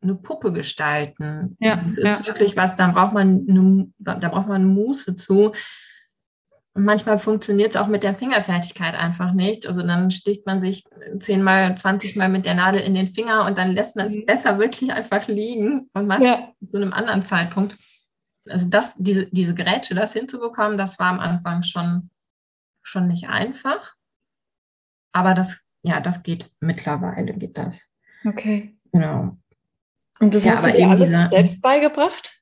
[0.04, 1.58] eine Puppe gestalten.
[1.60, 2.28] Ja, das ist ja.
[2.28, 5.54] wirklich was, da braucht man eine, da braucht man Muße zu.
[6.76, 9.68] Und manchmal funktioniert es auch mit der Fingerfertigkeit einfach nicht.
[9.68, 10.84] Also dann sticht man sich
[11.20, 14.26] zehnmal, zwanzigmal mit der Nadel in den Finger und dann lässt man es mhm.
[14.26, 16.52] besser wirklich einfach liegen und macht ja.
[16.70, 17.78] zu einem anderen Zeitpunkt.
[18.50, 22.10] Also das, diese, diese Grätsche, das hinzubekommen, das war am Anfang schon,
[22.82, 23.94] schon nicht einfach.
[25.14, 27.92] Aber das, ja, das geht mittlerweile, geht das.
[28.26, 28.76] Okay.
[28.92, 29.38] Genau.
[30.24, 32.40] Und das ja, hast du dir alles dieser, selbst beigebracht,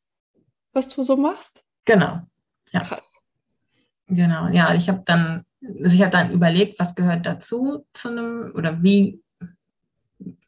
[0.71, 1.63] was du so machst?
[1.85, 2.19] Genau.
[2.71, 2.81] Ja.
[2.81, 3.23] Krass.
[4.07, 5.45] Genau, ja, ich habe dann,
[5.81, 9.19] also ich habe dann überlegt, was gehört dazu zu einem, oder wie,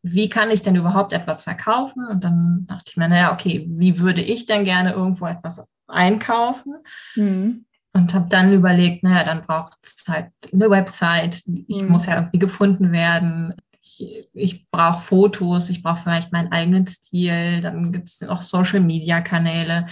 [0.04, 2.06] wie kann ich denn überhaupt etwas verkaufen?
[2.06, 6.76] Und dann dachte ich mir, naja, okay, wie würde ich denn gerne irgendwo etwas einkaufen?
[7.15, 7.65] Mhm.
[7.93, 11.89] Und habe dann überlegt, naja, dann braucht es halt eine Website, ich mhm.
[11.89, 13.56] muss ja irgendwie gefunden werden,
[13.99, 19.86] ich, ich brauche Fotos, ich brauche vielleicht meinen eigenen Stil, dann gibt es noch Social-Media-Kanäle.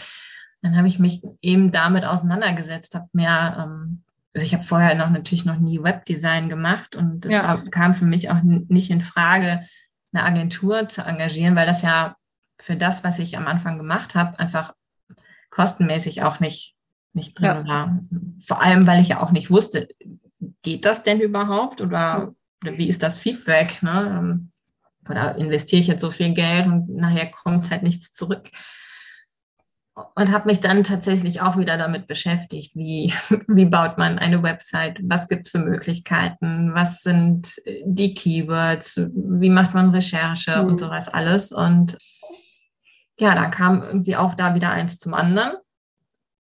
[0.62, 5.10] Dann habe ich mich eben damit auseinandergesetzt, habe mehr, ähm, also ich habe vorher noch
[5.10, 7.56] natürlich noch nie Webdesign gemacht und es ja.
[7.72, 9.66] kam für mich auch nicht in Frage,
[10.14, 12.16] eine Agentur zu engagieren, weil das ja
[12.60, 14.74] für das, was ich am Anfang gemacht habe, einfach
[15.50, 16.76] kostenmäßig auch nicht,
[17.14, 17.68] nicht drin ja.
[17.68, 18.00] war.
[18.46, 19.88] Vor allem, weil ich ja auch nicht wusste,
[20.62, 22.34] geht das denn überhaupt oder
[22.64, 23.82] wie ist das Feedback?
[23.82, 24.18] Ne?
[24.18, 24.52] Ähm,
[25.10, 28.50] oder investiere ich jetzt so viel Geld und nachher kommt halt nichts zurück?
[30.16, 33.14] Und habe mich dann tatsächlich auch wieder damit beschäftigt, wie,
[33.48, 39.50] wie baut man eine Website, was gibt es für Möglichkeiten, was sind die Keywords, wie
[39.50, 40.70] macht man Recherche mhm.
[40.70, 41.52] und sowas alles.
[41.52, 41.98] Und
[43.20, 45.54] ja, da kam irgendwie auch da wieder eins zum anderen.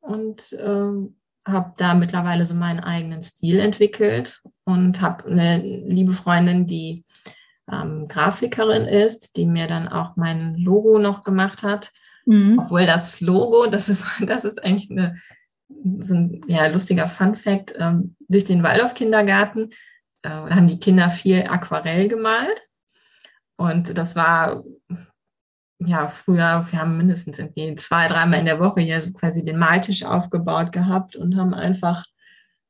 [0.02, 1.12] Und äh,
[1.46, 7.04] habe da mittlerweile so meinen eigenen Stil entwickelt und habe eine liebe Freundin, die
[7.72, 11.92] ähm, Grafikerin ist, die mir dann auch mein Logo noch gemacht hat.
[12.26, 12.60] Mhm.
[12.60, 15.18] Obwohl das Logo, das ist, das ist eigentlich eine,
[16.00, 19.72] so ein ja, lustiger Fun Fact, ähm, durch den Waldorf-Kindergarten
[20.22, 22.62] äh, haben die Kinder viel Aquarell gemalt.
[23.58, 24.64] Und das war
[25.86, 30.04] ja, früher, wir haben mindestens irgendwie zwei, dreimal in der Woche hier quasi den Maltisch
[30.04, 32.04] aufgebaut gehabt und haben einfach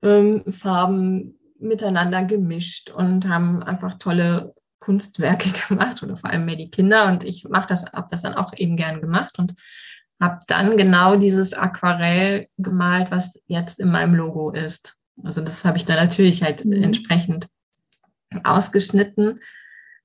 [0.01, 6.71] ähm, Farben miteinander gemischt und haben einfach tolle Kunstwerke gemacht oder vor allem mehr die
[6.71, 9.53] Kinder und ich mache das, habe das dann auch eben gern gemacht und
[10.19, 14.97] habe dann genau dieses Aquarell gemalt, was jetzt in meinem Logo ist.
[15.23, 16.83] Also das habe ich dann natürlich halt mhm.
[16.83, 17.47] entsprechend
[18.43, 19.39] ausgeschnitten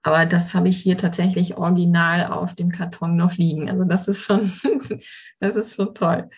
[0.07, 3.69] aber das habe ich hier tatsächlich original auf dem Karton noch liegen.
[3.69, 4.41] Also das ist schon,
[5.41, 6.31] das ist schon toll.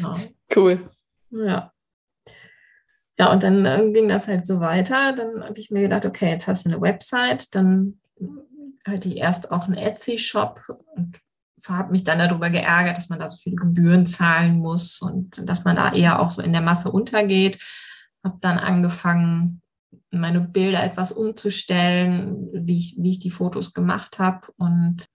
[0.00, 0.20] Ja.
[0.54, 0.88] Cool.
[1.30, 1.72] Ja.
[3.18, 5.12] Ja, und dann äh, ging das halt so weiter.
[5.12, 7.98] Dann habe ich mir gedacht, okay, jetzt hast du eine Website, dann
[8.86, 10.62] hatte ich erst auch einen Etsy-Shop
[10.94, 11.18] und
[11.68, 15.64] habe mich dann darüber geärgert, dass man da so viele Gebühren zahlen muss und dass
[15.64, 17.58] man da eher auch so in der Masse untergeht.
[18.22, 19.62] Habe dann angefangen,
[20.20, 25.06] meine Bilder etwas umzustellen, wie ich, wie ich die Fotos gemacht habe und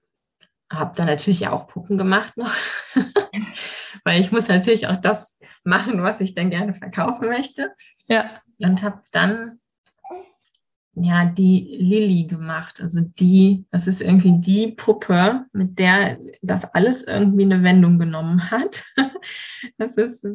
[0.72, 2.54] habe dann natürlich auch Puppen gemacht noch,
[4.04, 7.72] weil ich muss natürlich auch das machen, was ich dann gerne verkaufen möchte.
[8.08, 8.42] Ja.
[8.60, 9.60] Und habe dann
[10.94, 17.04] ja die Lilly gemacht, also die, das ist irgendwie die Puppe, mit der das alles
[17.04, 18.84] irgendwie eine Wendung genommen hat.
[19.78, 20.26] Das ist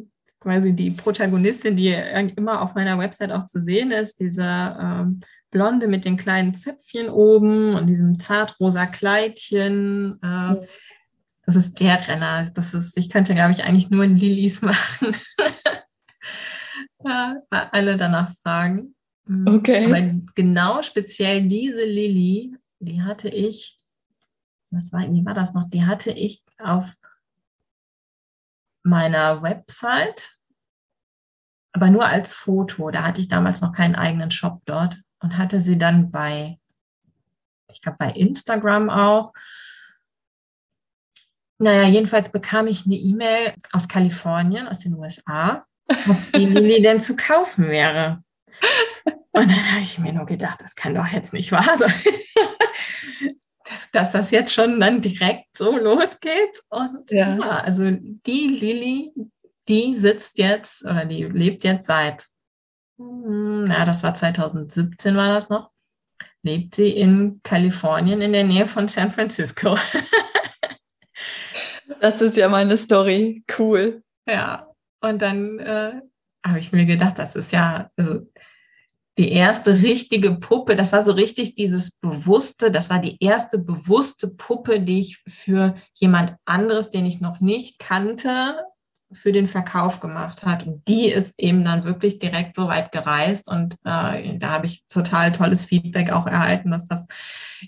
[0.45, 1.91] quasi die Protagonistin, die
[2.35, 7.09] immer auf meiner Website auch zu sehen ist, dieser ähm, Blonde mit den kleinen Zöpfchen
[7.09, 10.21] oben und diesem zartrosa Kleidchen.
[10.21, 10.67] Äh,
[11.47, 12.47] das ist der Renner.
[12.53, 15.15] Das ist, ich könnte, glaube ich, eigentlich nur Lillys machen.
[17.03, 18.93] ja, alle danach fragen.
[19.25, 19.47] Mhm.
[19.47, 19.85] Okay.
[19.85, 23.79] Aber genau speziell diese Lilly, die hatte ich,
[24.69, 25.67] was war, wie war das noch?
[25.71, 26.93] Die hatte ich auf
[28.83, 30.34] meiner Website
[31.75, 32.89] aber nur als Foto.
[32.89, 36.57] Da hatte ich damals noch keinen eigenen Shop dort und hatte sie dann bei,
[37.71, 39.33] ich glaube, bei Instagram auch.
[41.57, 47.01] Naja, jedenfalls bekam ich eine E-Mail aus Kalifornien, aus den USA, ob die Lili denn
[47.01, 48.23] zu kaufen wäre.
[49.31, 51.93] Und dann habe ich mir nur gedacht, das kann doch jetzt nicht wahr sein,
[53.65, 56.61] dass, dass das jetzt schon dann direkt so losgeht.
[56.69, 59.11] Und ja, ja also die Lilly,
[59.67, 62.25] die sitzt jetzt oder die lebt jetzt seit,
[62.97, 65.71] hm, ja, das war 2017 war das noch,
[66.43, 69.77] lebt sie in Kalifornien in der Nähe von San Francisco.
[72.01, 73.43] das ist ja meine Story.
[73.57, 74.03] Cool.
[74.27, 76.01] Ja, und dann äh,
[76.45, 78.21] habe ich mir gedacht, das ist ja, also
[79.17, 84.27] die erste richtige Puppe, das war so richtig dieses bewusste, das war die erste bewusste
[84.27, 88.57] Puppe, die ich für jemand anderes, den ich noch nicht kannte,
[89.11, 90.65] für den Verkauf gemacht hat.
[90.65, 93.47] Und die ist eben dann wirklich direkt so weit gereist.
[93.47, 97.05] Und äh, da habe ich total tolles Feedback auch erhalten, dass das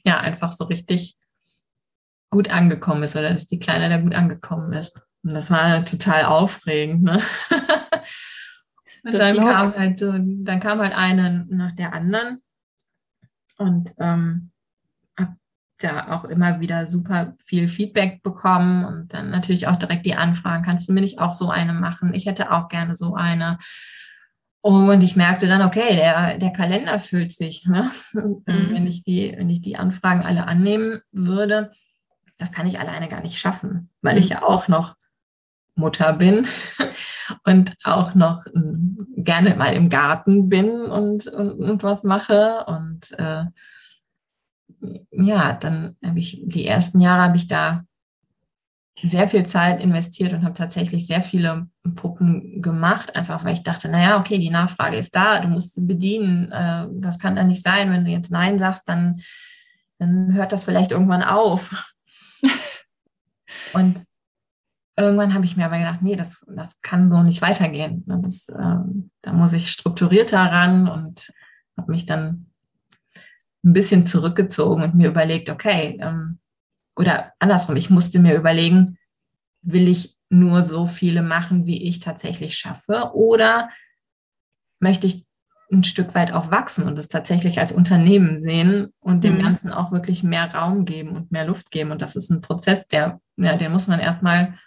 [0.03, 1.17] ja einfach so richtig
[2.29, 5.05] gut angekommen ist oder dass die Kleine da gut angekommen ist.
[5.23, 7.03] Und das war total aufregend.
[7.03, 7.21] Ne?
[9.03, 12.41] und dann kam halt so, dann kam halt eine nach der anderen.
[13.57, 14.51] Und ähm,
[15.77, 20.63] da auch immer wieder super viel Feedback bekommen und dann natürlich auch direkt die Anfragen,
[20.63, 22.13] kannst du mir nicht auch so eine machen?
[22.13, 23.59] Ich hätte auch gerne so eine.
[24.61, 27.65] Und ich merkte dann, okay, der, der Kalender füllt sich.
[27.65, 27.89] Ne?
[28.13, 28.43] Mhm.
[28.45, 31.71] Wenn, ich die, wenn ich die Anfragen alle annehmen würde,
[32.37, 34.19] das kann ich alleine gar nicht schaffen, weil mhm.
[34.19, 34.95] ich ja auch noch
[35.75, 36.47] Mutter bin
[37.45, 38.45] und auch noch
[39.15, 42.65] gerne mal im Garten bin und, und, und was mache.
[42.65, 43.45] Und äh,
[45.11, 47.83] ja, dann habe ich die ersten Jahre habe ich da
[49.03, 53.89] sehr viel Zeit investiert und habe tatsächlich sehr viele Puppen gemacht, einfach weil ich dachte,
[53.89, 56.51] naja, okay, die Nachfrage ist da, du musst sie bedienen.
[56.51, 59.21] Äh, das kann dann nicht sein, wenn du jetzt Nein sagst, dann,
[59.99, 61.93] dann hört das vielleicht irgendwann auf.
[63.73, 64.03] und
[64.97, 68.03] irgendwann habe ich mir aber gedacht, nee, das, das kann so nicht weitergehen.
[68.07, 68.79] Das, äh,
[69.21, 71.31] da muss ich strukturierter ran und
[71.77, 72.47] habe mich dann
[73.63, 76.39] ein bisschen zurückgezogen und mir überlegt, okay, ähm,
[76.95, 78.97] oder andersrum, ich musste mir überlegen,
[79.61, 83.69] will ich nur so viele machen, wie ich tatsächlich schaffe oder
[84.79, 85.25] möchte ich
[85.71, 89.41] ein Stück weit auch wachsen und es tatsächlich als Unternehmen sehen und dem mhm.
[89.41, 91.91] Ganzen auch wirklich mehr Raum geben und mehr Luft geben.
[91.91, 94.57] Und das ist ein Prozess, der, ja, den muss man erstmal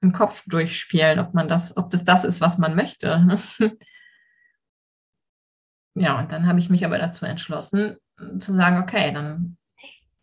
[0.00, 3.26] im Kopf durchspielen, ob man das, ob das das ist, was man möchte.
[6.00, 7.96] Ja, und dann habe ich mich aber dazu entschlossen,
[8.38, 9.58] zu sagen, okay, dann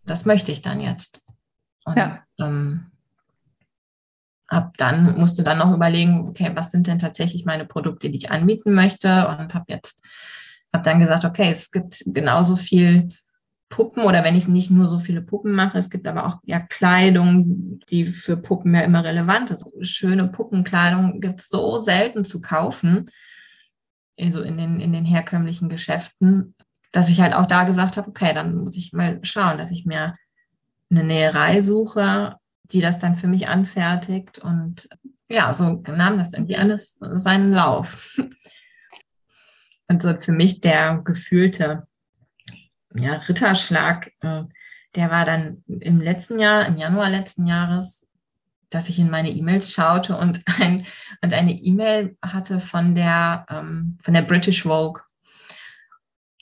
[0.07, 1.21] das möchte ich dann jetzt.
[1.85, 2.23] Und ja.
[2.39, 2.87] ähm,
[4.47, 8.31] ab dann musste dann noch überlegen, okay, was sind denn tatsächlich meine Produkte, die ich
[8.31, 9.27] anbieten möchte?
[9.27, 10.01] Und habe jetzt,
[10.73, 13.09] habe dann gesagt, okay, es gibt genauso viel
[13.69, 16.59] Puppen oder wenn ich nicht nur so viele Puppen mache, es gibt aber auch ja
[16.59, 19.67] Kleidung, die für Puppen ja immer relevant ist.
[19.81, 23.11] Schöne Puppenkleidung gibt es so selten zu kaufen,
[24.19, 26.55] also in den, in den herkömmlichen Geschäften,
[26.91, 29.85] dass ich halt auch da gesagt habe, okay, dann muss ich mal schauen, dass ich
[29.85, 30.15] mir
[30.89, 34.39] eine Näherei suche, die das dann für mich anfertigt.
[34.39, 34.87] Und
[35.29, 38.19] ja, so nahm das irgendwie alles seinen Lauf.
[39.87, 41.87] Und so für mich der gefühlte
[42.93, 44.43] ja, Ritterschlag, äh,
[44.95, 48.06] der war dann im letzten Jahr, im Januar letzten Jahres,
[48.69, 50.85] dass ich in meine E-Mails schaute und, ein,
[51.21, 55.01] und eine E-Mail hatte von der, ähm, von der British Vogue.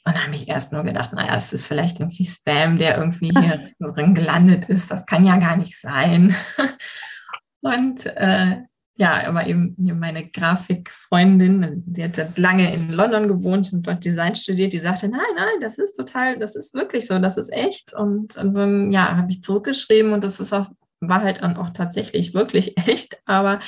[0.08, 3.32] Und da habe ich erst nur gedacht, naja, es ist vielleicht irgendwie Spam, der irgendwie
[3.32, 4.92] hier drin gelandet ist.
[4.92, 6.36] Das kann ja gar nicht sein.
[7.62, 8.58] Und äh,
[8.98, 14.72] ja, aber eben meine Grafikfreundin, die hat lange in London gewohnt und dort Design studiert,
[14.72, 17.94] die sagte, nein, nein, das ist total, das ist wirklich so, das ist echt.
[17.94, 20.68] Und, und dann, ja, habe ich zurückgeschrieben und das ist auch,
[21.10, 23.18] war halt dann auch tatsächlich wirklich echt.
[23.26, 23.60] Aber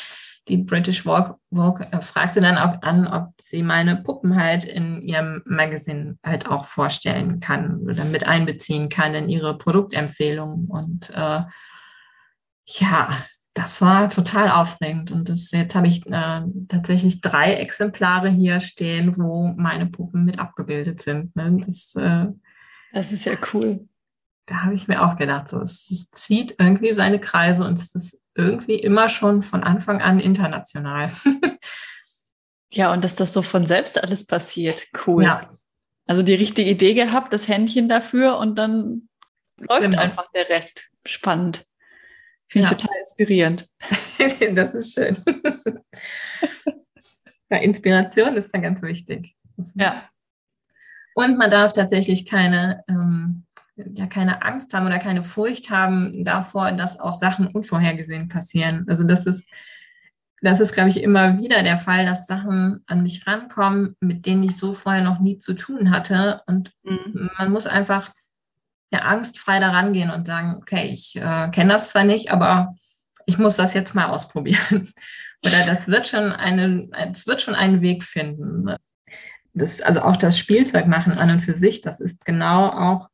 [0.48, 5.02] die British Vogue, Vogue äh, fragte dann auch an, ob sie meine Puppen halt in
[5.02, 10.68] ihrem Magazin halt auch vorstellen kann oder mit einbeziehen kann in ihre Produktempfehlungen.
[10.68, 11.42] Und äh,
[12.66, 13.10] ja,
[13.54, 15.12] das war total aufregend.
[15.12, 20.40] Und das, jetzt habe ich äh, tatsächlich drei Exemplare hier stehen, wo meine Puppen mit
[20.40, 21.36] abgebildet sind.
[21.36, 21.60] Ne?
[21.66, 22.28] Das, äh,
[22.94, 23.88] das ist ja cool.
[24.48, 27.94] Da habe ich mir auch gedacht, so, es, es zieht irgendwie seine Kreise und es
[27.94, 31.12] ist irgendwie immer schon von Anfang an international.
[32.72, 34.88] ja, und dass das so von selbst alles passiert.
[35.06, 35.24] Cool.
[35.24, 35.42] Ja.
[36.06, 39.10] Also die richtige Idee gehabt, das Händchen dafür und dann
[39.58, 40.00] läuft genau.
[40.00, 40.90] einfach der Rest.
[41.06, 41.66] Spannend.
[42.48, 43.68] Finde ich total inspirierend.
[44.54, 45.18] das ist schön.
[47.50, 49.36] ja, Inspiration ist dann ganz wichtig.
[49.76, 50.10] Ja.
[51.16, 53.47] Und man darf tatsächlich keine ähm,
[53.94, 58.86] ja keine Angst haben oder keine Furcht haben davor, dass auch Sachen unvorhergesehen passieren.
[58.88, 59.50] Also das ist,
[60.42, 64.44] das ist, glaube ich, immer wieder der Fall, dass Sachen an mich rankommen, mit denen
[64.44, 66.42] ich so vorher noch nie zu tun hatte.
[66.48, 67.30] Und mhm.
[67.38, 68.12] man muss einfach
[68.92, 72.76] ja, angstfrei daran gehen und sagen, okay, ich äh, kenne das zwar nicht, aber
[73.26, 74.88] ich muss das jetzt mal ausprobieren.
[75.46, 78.76] Oder das wird schon eine, es wird schon einen Weg finden.
[79.54, 83.10] Das, also auch das Spielzeug machen an und für sich, das ist genau auch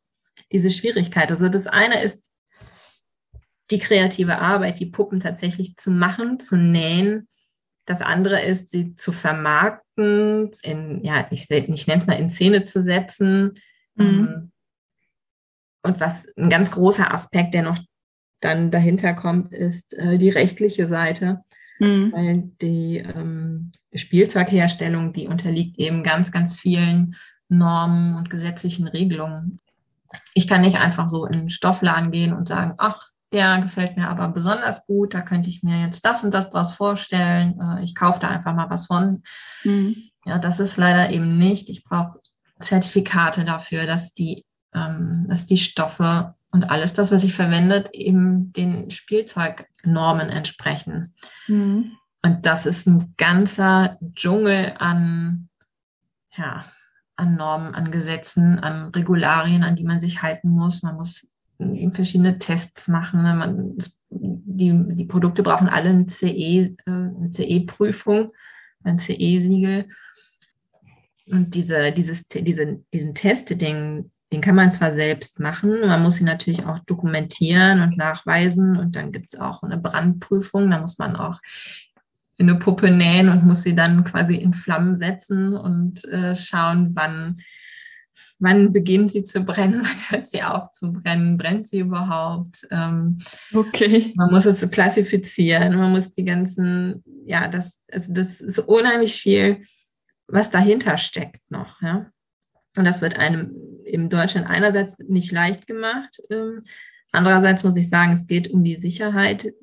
[0.53, 1.31] diese Schwierigkeit.
[1.31, 2.29] Also das eine ist
[3.71, 7.27] die kreative Arbeit, die Puppen tatsächlich zu machen, zu nähen.
[7.85, 12.63] Das andere ist, sie zu vermarkten, in, ja, ich, ich nenne es mal in Szene
[12.63, 13.53] zu setzen.
[13.95, 14.05] Mhm.
[14.05, 14.51] Ähm,
[15.81, 17.79] und was ein ganz großer Aspekt, der noch
[18.39, 21.41] dann dahinter kommt, ist äh, die rechtliche Seite.
[21.79, 22.11] Mhm.
[22.13, 27.15] Weil die ähm, Spielzeugherstellung, die unterliegt eben ganz, ganz vielen
[27.49, 29.59] Normen und gesetzlichen Regelungen.
[30.34, 34.08] Ich kann nicht einfach so in den Stoffladen gehen und sagen, ach, der gefällt mir
[34.08, 37.60] aber besonders gut, da könnte ich mir jetzt das und das draus vorstellen.
[37.60, 39.23] Äh, ich kaufe da einfach mal was von.
[39.63, 39.96] Mhm.
[40.25, 41.69] Ja, das ist leider eben nicht.
[41.69, 42.19] Ich brauche
[42.60, 48.54] Zertifikate dafür, dass die, ähm, dass die Stoffe und alles das, was ich verwendet, eben
[48.54, 51.15] den Spielzeugnormen entsprechen.
[51.48, 51.98] Mhm.
[52.21, 55.50] Und das ist ein ganzer Dschungel an,
[56.37, 56.65] ja,
[57.15, 60.83] an Normen, an Gesetzen, an Regularien, an die man sich halten muss.
[60.83, 61.29] Man muss
[61.91, 63.23] verschiedene Tests machen.
[63.23, 63.33] Ne?
[63.33, 63.77] Man,
[64.09, 68.31] die, die Produkte brauchen alle eine CE, äh, eine CE-Prüfung,
[68.83, 69.87] ein CE-Siegel.
[71.27, 76.19] Und diese, dieses, diese, diesen Test, den, den kann man zwar selbst machen, man muss
[76.19, 80.97] ihn natürlich auch dokumentieren und nachweisen und dann gibt es auch eine Brandprüfung, da muss
[80.97, 81.39] man auch
[82.40, 87.42] eine Puppe nähen und muss sie dann quasi in Flammen setzen und äh, schauen, wann,
[88.40, 92.67] wann beginnt sie zu brennen, wann hört sie auf zu brennen, brennt sie überhaupt.
[92.71, 93.19] Ähm,
[93.54, 94.13] okay.
[94.15, 99.63] Man muss es klassifizieren, man muss die ganzen, ja, das, also das ist unheimlich viel,
[100.27, 102.08] was dahinter steckt noch, ja.
[102.75, 103.56] Und das wird einem
[103.86, 106.19] in Deutschland einerseits nicht leicht gemacht.
[106.31, 106.63] Ähm,
[107.12, 109.54] andererseits muss ich sagen, es geht um die Sicherheit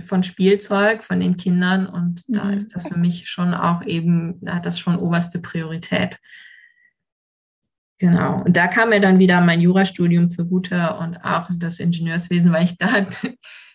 [0.00, 1.86] von Spielzeug, von den Kindern.
[1.86, 2.32] Und mhm.
[2.34, 6.18] da ist das für mich schon auch eben, da hat das schon oberste Priorität.
[7.98, 8.42] Genau.
[8.42, 12.76] Und da kam mir dann wieder mein Jurastudium zugute und auch das Ingenieurswesen, weil ich
[12.76, 12.88] da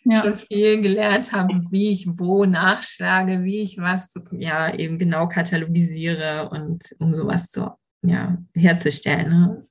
[0.04, 0.22] ja.
[0.22, 6.50] schon viel gelernt habe, wie ich wo nachschlage, wie ich was ja eben genau katalogisiere
[6.50, 9.30] und um sowas zu ja, herzustellen.
[9.30, 9.68] Ne?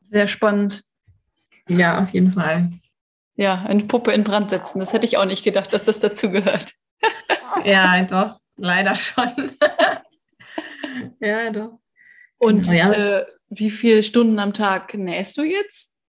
[0.00, 0.82] Sehr spannend.
[1.66, 2.72] Ja, auf jeden Fall.
[3.38, 4.80] Ja, eine Puppe in Brand setzen.
[4.80, 6.74] Das hätte ich auch nicht gedacht, dass das dazu gehört.
[7.64, 9.52] ja, doch, leider schon.
[11.20, 11.78] ja, doch.
[12.38, 12.92] Und ja.
[12.92, 16.00] äh, wie viele Stunden am Tag nähst du jetzt?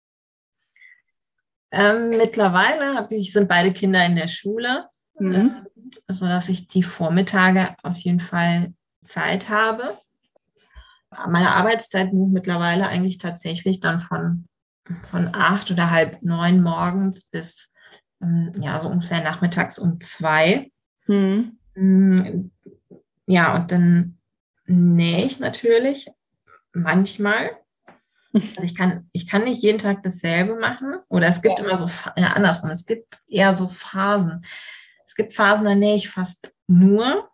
[1.71, 5.65] Ähm, mittlerweile ich, sind beide Kinder in der Schule, mhm.
[6.07, 8.73] äh, sodass ich die Vormittage auf jeden Fall
[9.03, 9.99] Zeit habe
[11.27, 14.47] meine Arbeitszeit sind mittlerweile eigentlich tatsächlich dann von,
[15.09, 17.71] von acht oder halb neun morgens bis
[18.21, 20.71] ähm, ja, so ungefähr nachmittags um zwei.
[21.07, 21.57] Mhm.
[23.25, 24.17] Ja, und dann
[24.65, 26.09] nähe ich natürlich
[26.73, 27.51] manchmal.
[28.31, 30.97] Also ich kann, ich kann nicht jeden Tag dasselbe machen.
[31.07, 31.65] Oder es gibt ja.
[31.65, 34.45] immer so, ja, andersrum, es gibt eher so Phasen.
[35.07, 37.28] Es gibt Phasen, da nähe ich fast nur.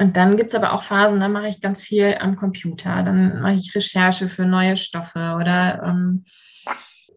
[0.00, 3.02] Und dann gibt es aber auch Phasen, da mache ich ganz viel am Computer.
[3.02, 6.24] Dann mache ich Recherche für neue Stoffe oder ähm,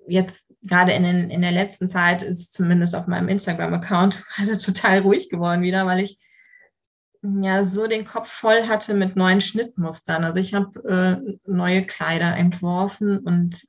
[0.07, 4.23] jetzt gerade in, den, in der letzten Zeit ist zumindest auf meinem Instagram-Account
[4.65, 6.17] total ruhig geworden wieder, weil ich
[7.21, 10.23] ja so den Kopf voll hatte mit neuen Schnittmustern.
[10.23, 13.61] Also ich habe äh, neue Kleider entworfen und,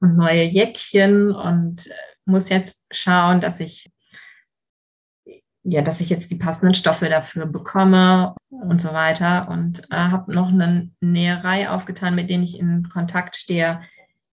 [0.00, 1.90] und neue Jäckchen und äh,
[2.24, 3.90] muss jetzt schauen, dass ich
[5.64, 9.48] ja, dass ich jetzt die passenden Stoffe dafür bekomme und so weiter.
[9.48, 13.80] Und äh, habe noch eine Näherei aufgetan, mit denen ich in Kontakt stehe,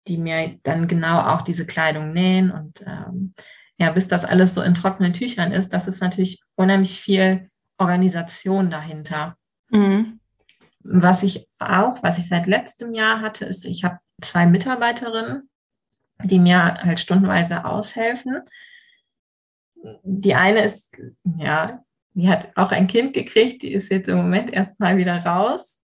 [0.09, 2.51] die mir dann genau auch diese Kleidung nähen.
[2.51, 3.35] Und ähm,
[3.77, 8.71] ja, bis das alles so in trockenen Tüchern ist, das ist natürlich unheimlich viel Organisation
[8.71, 9.37] dahinter.
[9.71, 10.21] Mhm.
[10.81, 15.49] Was ich auch, was ich seit letztem Jahr hatte, ist, ich habe zwei Mitarbeiterinnen,
[16.25, 18.41] die mir halt stundenweise aushelfen
[20.03, 20.97] die eine ist,
[21.39, 21.67] ja,
[22.15, 25.81] die hat auch ein Kind gekriegt, die ist jetzt im Moment erstmal wieder raus.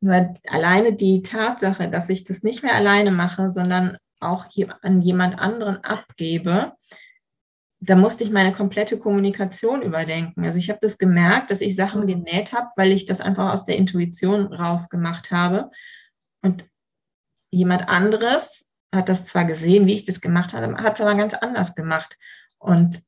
[0.00, 4.46] Nur alleine die Tatsache, dass ich das nicht mehr alleine mache, sondern auch
[4.82, 6.72] an jemand anderen abgebe,
[7.80, 10.44] da musste ich meine komplette Kommunikation überdenken.
[10.44, 13.64] Also ich habe das gemerkt, dass ich Sachen genäht habe, weil ich das einfach aus
[13.64, 15.70] der Intuition rausgemacht habe.
[16.42, 16.68] Und
[17.50, 21.34] jemand anderes hat das zwar gesehen, wie ich das gemacht habe, hat es aber ganz
[21.34, 22.18] anders gemacht.
[22.58, 23.00] Und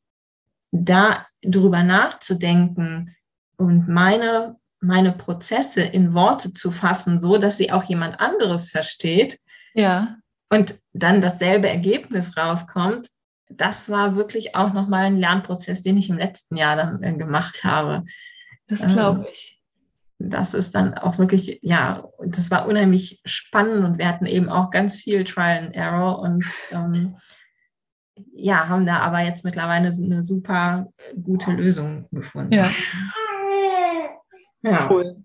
[0.72, 3.16] da drüber nachzudenken
[3.56, 9.38] und meine, meine Prozesse in Worte zu fassen, so dass sie auch jemand anderes versteht.
[9.74, 10.16] Ja.
[10.48, 13.08] Und dann dasselbe Ergebnis rauskommt,
[13.50, 17.64] das war wirklich auch nochmal ein Lernprozess, den ich im letzten Jahr dann äh, gemacht
[17.64, 18.04] habe.
[18.68, 19.60] Das glaube ähm, ich.
[20.18, 24.70] Das ist dann auch wirklich, ja, das war unheimlich spannend und wir hatten eben auch
[24.70, 27.16] ganz viel Trial and Error und ähm,
[28.34, 30.88] ja, haben da aber jetzt mittlerweile eine super
[31.22, 32.52] gute Lösung gefunden.
[32.52, 32.70] Ja.
[34.62, 34.88] ja.
[34.90, 35.24] Cool.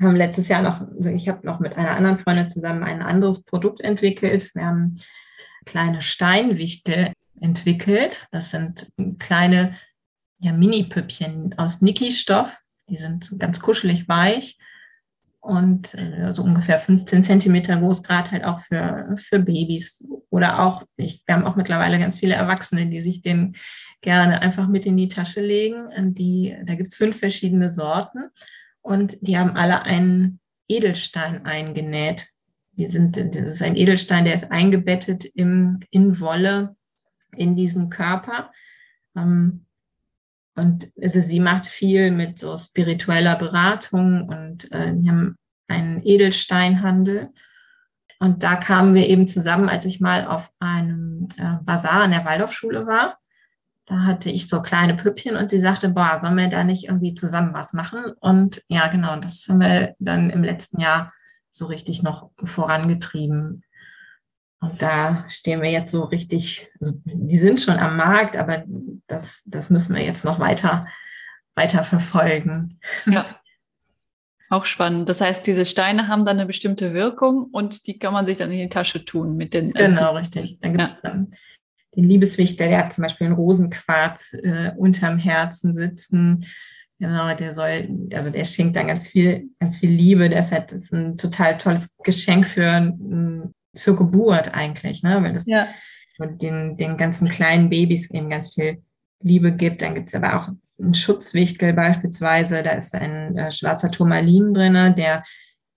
[0.00, 3.44] Haben letztes Jahr noch, also ich habe noch mit einer anderen Freundin zusammen ein anderes
[3.44, 4.54] Produkt entwickelt.
[4.54, 4.96] Wir haben
[5.66, 8.26] kleine Steinwichtel entwickelt.
[8.32, 9.72] Das sind kleine
[10.38, 12.60] ja, Mini-Püppchen aus Niki-Stoff.
[12.88, 14.56] Die sind ganz kuschelig weich
[15.40, 20.84] und äh, so ungefähr 15 Zentimeter groß, gerade halt auch für, für Babys oder auch,
[20.96, 23.56] ich, wir haben auch mittlerweile ganz viele Erwachsene, die sich den
[24.02, 25.88] gerne einfach mit in die Tasche legen.
[26.14, 28.30] Die, da gibt es fünf verschiedene Sorten
[28.82, 32.28] und die haben alle einen Edelstein eingenäht.
[32.72, 36.76] Die sind, das ist ein Edelstein, der ist eingebettet im, in Wolle
[37.36, 38.52] in diesen Körper.
[39.16, 39.66] Ähm,
[40.56, 45.36] und also sie macht viel mit so spiritueller Beratung und äh, die haben
[45.68, 47.30] einen Edelsteinhandel.
[48.18, 52.24] Und da kamen wir eben zusammen, als ich mal auf einem äh, Bazar an der
[52.24, 53.18] Waldorfschule war.
[53.86, 57.14] Da hatte ich so kleine Püppchen und sie sagte, boah, sollen wir da nicht irgendwie
[57.14, 58.12] zusammen was machen?
[58.20, 61.12] Und ja, genau, das haben wir dann im letzten Jahr
[61.50, 63.62] so richtig noch vorangetrieben.
[64.60, 68.62] Und da stehen wir jetzt so richtig, also die sind schon am Markt, aber
[69.06, 70.86] das, das müssen wir jetzt noch weiter,
[71.54, 72.78] weiter verfolgen.
[73.06, 73.24] Ja.
[74.50, 75.08] Auch spannend.
[75.08, 78.50] Das heißt, diese Steine haben dann eine bestimmte Wirkung und die kann man sich dann
[78.50, 79.74] in die Tasche tun mit den.
[79.76, 80.58] Also genau, richtig.
[80.60, 81.10] Dann gibt es ja.
[81.10, 81.34] dann
[81.96, 86.44] den Liebeswichter, der hat zum Beispiel einen Rosenquarz äh, unterm Herzen sitzen.
[86.98, 90.28] Genau, der soll, also der schenkt dann ganz viel, ganz viel Liebe.
[90.28, 92.92] Deshalb ist ein total tolles Geschenk für
[93.74, 95.22] zur Geburt eigentlich, ne?
[95.22, 95.66] Weil das ja.
[96.18, 98.82] den, den ganzen kleinen Babys eben ganz viel
[99.22, 99.82] Liebe gibt.
[99.82, 100.48] Dann gibt es aber auch
[100.80, 102.62] einen Schutzwichtel beispielsweise.
[102.62, 105.22] Da ist ein äh, schwarzer Turmalin drin, der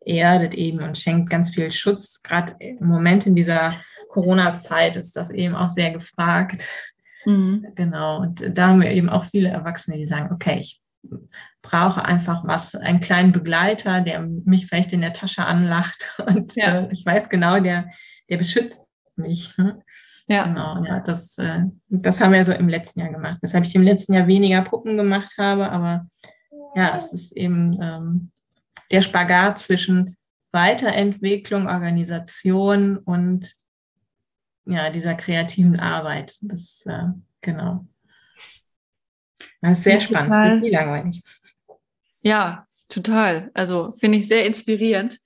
[0.05, 2.21] erdet eben und schenkt ganz viel Schutz.
[2.23, 3.73] Gerade im Moment in dieser
[4.09, 6.67] Corona-Zeit ist das eben auch sehr gefragt.
[7.25, 7.67] Mhm.
[7.75, 8.21] Genau.
[8.21, 10.81] Und da haben wir eben auch viele Erwachsene, die sagen, okay, ich
[11.63, 16.81] brauche einfach was, einen kleinen Begleiter, der mich vielleicht in der Tasche anlacht und ja.
[16.81, 17.89] äh, ich weiß genau, der,
[18.29, 18.85] der beschützt
[19.15, 19.57] mich.
[19.57, 19.81] Ne?
[20.27, 20.43] Ja.
[20.43, 23.39] Genau, ja, das, äh, das haben wir so im letzten Jahr gemacht.
[23.41, 26.07] Weshalb ich im letzten Jahr weniger Puppen gemacht habe, aber
[26.75, 28.31] ja, es ist eben ähm,
[28.91, 30.17] der Spagat zwischen
[30.51, 33.51] Weiterentwicklung, Organisation und
[34.65, 36.37] ja, dieser kreativen Arbeit.
[36.41, 37.07] Das, äh,
[37.41, 37.87] genau.
[39.61, 40.59] Das ist sehr spannend, total.
[40.59, 41.23] nie langweilig.
[42.23, 43.51] Ja, total.
[43.53, 45.19] Also finde ich sehr inspirierend.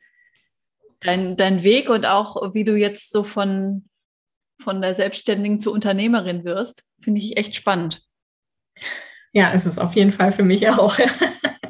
[1.00, 3.88] Dein, dein Weg und auch wie du jetzt so von,
[4.60, 8.02] von der Selbstständigen zur Unternehmerin wirst, finde ich echt spannend.
[9.32, 10.98] Ja, es ist auf jeden Fall für mich auch.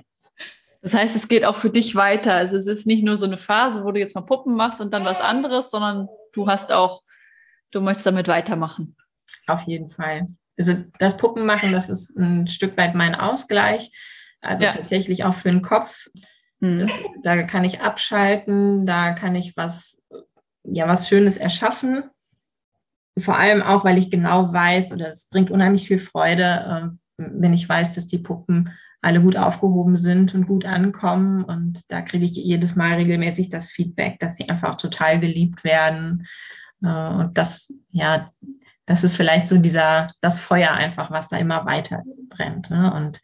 [0.82, 2.34] das heißt, es geht auch für dich weiter.
[2.34, 4.93] Also es ist nicht nur so eine Phase, wo du jetzt mal Puppen machst und
[4.93, 7.03] dann was anderes, sondern du hast auch,
[7.71, 8.95] du möchtest damit weitermachen.
[9.45, 13.91] Auf jeden Fall also das Puppenmachen, das ist ein Stück weit mein Ausgleich.
[14.41, 14.71] Also ja.
[14.71, 16.09] tatsächlich auch für den Kopf.
[16.59, 16.79] Mhm.
[16.79, 16.91] Das,
[17.23, 20.01] da kann ich abschalten, da kann ich was,
[20.63, 22.03] ja, was Schönes erschaffen.
[23.17, 27.53] Vor allem auch, weil ich genau weiß, oder es bringt unheimlich viel Freude, äh, wenn
[27.53, 28.71] ich weiß, dass die Puppen
[29.01, 31.43] alle gut aufgehoben sind und gut ankommen.
[31.43, 36.27] Und da kriege ich jedes Mal regelmäßig das Feedback, dass sie einfach total geliebt werden.
[36.83, 38.31] Äh, und das, ja,
[38.85, 42.69] das ist vielleicht so dieser, das Feuer einfach, was da immer weiter brennt.
[42.69, 42.93] Ne?
[42.93, 43.19] Und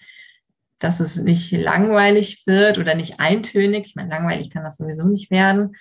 [0.84, 3.86] dass es nicht langweilig wird oder nicht eintönig.
[3.86, 5.76] Ich meine, langweilig kann das sowieso nicht werden.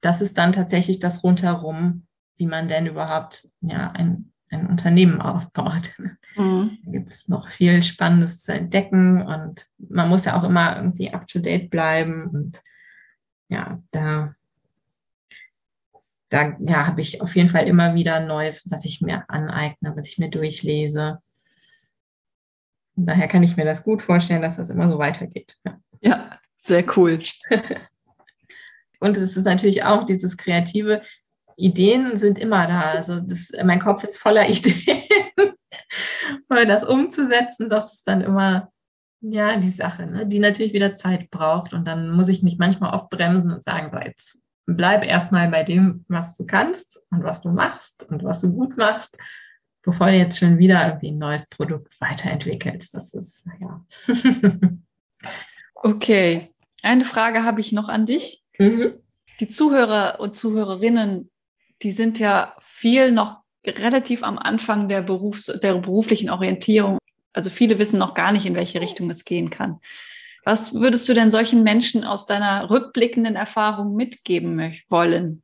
[0.00, 2.06] Das ist dann tatsächlich das rundherum,
[2.36, 5.94] wie man denn überhaupt ja, ein, ein Unternehmen aufbaut.
[6.36, 6.78] Mhm.
[6.84, 11.12] Da gibt es noch viel Spannendes zu entdecken und man muss ja auch immer irgendwie
[11.12, 12.28] up-to-date bleiben.
[12.28, 12.62] Und
[13.48, 14.34] ja, da
[16.28, 20.08] da ja, habe ich auf jeden Fall immer wieder Neues, was ich mir aneigne, was
[20.08, 21.20] ich mir durchlese.
[22.96, 25.56] Und daher kann ich mir das gut vorstellen, dass das immer so weitergeht.
[25.64, 27.20] Ja, ja sehr cool.
[29.00, 31.00] Und es ist natürlich auch dieses kreative,
[31.56, 32.80] Ideen sind immer da.
[32.82, 35.02] Also das, mein Kopf ist voller Ideen.
[36.48, 38.70] Aber das umzusetzen, das ist dann immer
[39.20, 40.26] ja die Sache, ne?
[40.26, 41.72] die natürlich wieder Zeit braucht.
[41.72, 45.62] Und dann muss ich mich manchmal oft bremsen und sagen, so jetzt bleib erstmal bei
[45.62, 49.18] dem, was du kannst und was du machst und was du gut machst,
[49.82, 52.94] bevor du jetzt schon wieder irgendwie ein neues Produkt weiterentwickelst.
[52.94, 53.84] Das ist, ja.
[55.74, 56.50] okay.
[56.82, 58.42] Eine Frage habe ich noch an dich.
[58.58, 58.94] Mhm.
[59.40, 61.30] Die Zuhörer und Zuhörerinnen,
[61.82, 66.98] die sind ja viel noch relativ am Anfang der, Berufs-, der beruflichen Orientierung.
[67.32, 69.80] Also viele wissen noch gar nicht, in welche Richtung es gehen kann.
[70.44, 75.42] Was würdest du denn solchen Menschen aus deiner rückblickenden Erfahrung mitgeben wollen?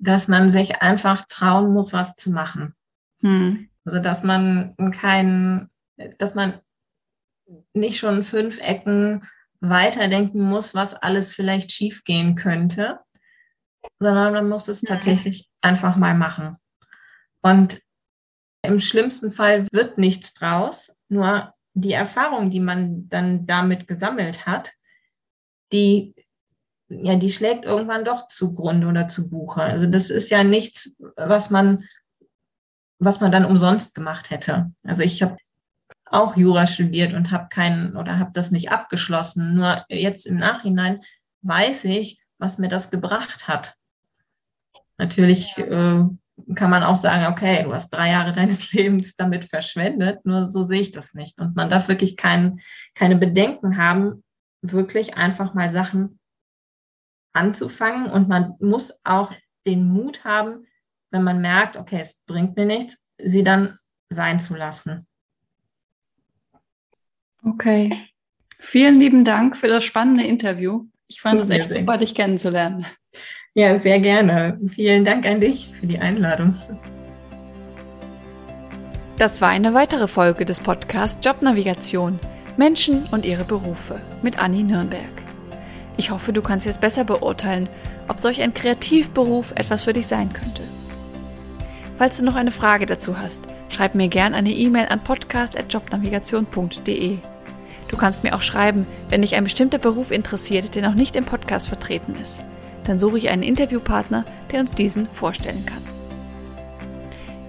[0.00, 2.74] Dass man sich einfach trauen muss, was zu machen.
[3.20, 3.68] Hm.
[3.84, 5.70] Also dass man keinen,
[6.18, 6.60] dass man
[7.74, 9.22] nicht schon fünf Ecken
[9.60, 13.00] weiterdenken muss, was alles vielleicht schiefgehen könnte,
[13.98, 16.56] sondern man muss es tatsächlich einfach mal machen.
[17.42, 17.80] Und
[18.62, 24.72] im schlimmsten Fall wird nichts draus, nur die Erfahrung, die man dann damit gesammelt hat,
[25.72, 26.14] die,
[26.90, 29.62] ja, die schlägt irgendwann doch zugrunde oder zu Buche.
[29.62, 31.84] Also das ist ja nichts, was man,
[32.98, 34.72] was man dann umsonst gemacht hätte.
[34.82, 35.36] Also ich habe
[36.06, 39.54] auch Jura studiert und habe keinen oder habe das nicht abgeschlossen.
[39.54, 41.00] Nur jetzt im Nachhinein
[41.42, 43.76] weiß ich, was mir das gebracht hat.
[44.98, 46.04] Natürlich äh,
[46.54, 50.64] kann man auch sagen, okay, du hast drei Jahre deines Lebens damit verschwendet, nur so
[50.64, 51.38] sehe ich das nicht.
[51.38, 52.60] Und man darf wirklich kein,
[52.96, 54.24] keine Bedenken haben,
[54.62, 56.19] wirklich einfach mal Sachen
[57.32, 58.10] anzufangen.
[58.10, 59.32] Und man muss auch
[59.66, 60.66] den Mut haben,
[61.10, 63.78] wenn man merkt, okay, es bringt mir nichts, sie dann
[64.08, 65.06] sein zu lassen.
[67.44, 67.90] Okay.
[68.58, 70.86] Vielen lieben Dank für das spannende Interview.
[71.08, 72.86] Ich fand es echt super, dich kennenzulernen.
[73.54, 74.60] Ja, sehr gerne.
[74.68, 76.54] Vielen Dank an dich für die Einladung.
[79.18, 82.18] Das war eine weitere Folge des Podcasts Jobnavigation
[82.56, 85.29] Menschen und ihre Berufe mit Anni Nürnberg.
[85.96, 87.68] Ich hoffe, du kannst jetzt besser beurteilen,
[88.08, 90.62] ob solch ein Kreativberuf etwas für dich sein könnte.
[91.96, 97.18] Falls du noch eine Frage dazu hast, schreib mir gern eine E-Mail an podcast.jobnavigation.de.
[97.88, 101.26] Du kannst mir auch schreiben, wenn dich ein bestimmter Beruf interessiert, der noch nicht im
[101.26, 102.42] Podcast vertreten ist.
[102.84, 105.82] Dann suche ich einen Interviewpartner, der uns diesen vorstellen kann.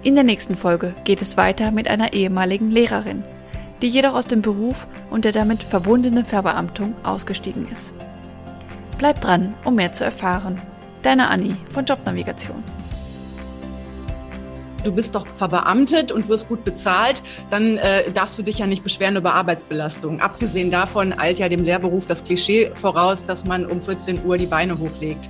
[0.02, 3.22] In der nächsten Folge geht es weiter mit einer ehemaligen Lehrerin,
[3.80, 7.94] die jedoch aus dem Beruf und der damit verbundenen Verbeamtung ausgestiegen ist.
[8.98, 10.60] Bleib dran, um mehr zu erfahren.
[11.02, 12.62] Deine Anni von Jobnavigation
[14.84, 18.82] du bist doch verbeamtet und wirst gut bezahlt, dann äh, darfst du dich ja nicht
[18.82, 20.20] beschweren über Arbeitsbelastung.
[20.20, 24.46] Abgesehen davon eilt ja dem Lehrberuf das Klischee voraus, dass man um 14 Uhr die
[24.46, 25.28] Beine hochlegt.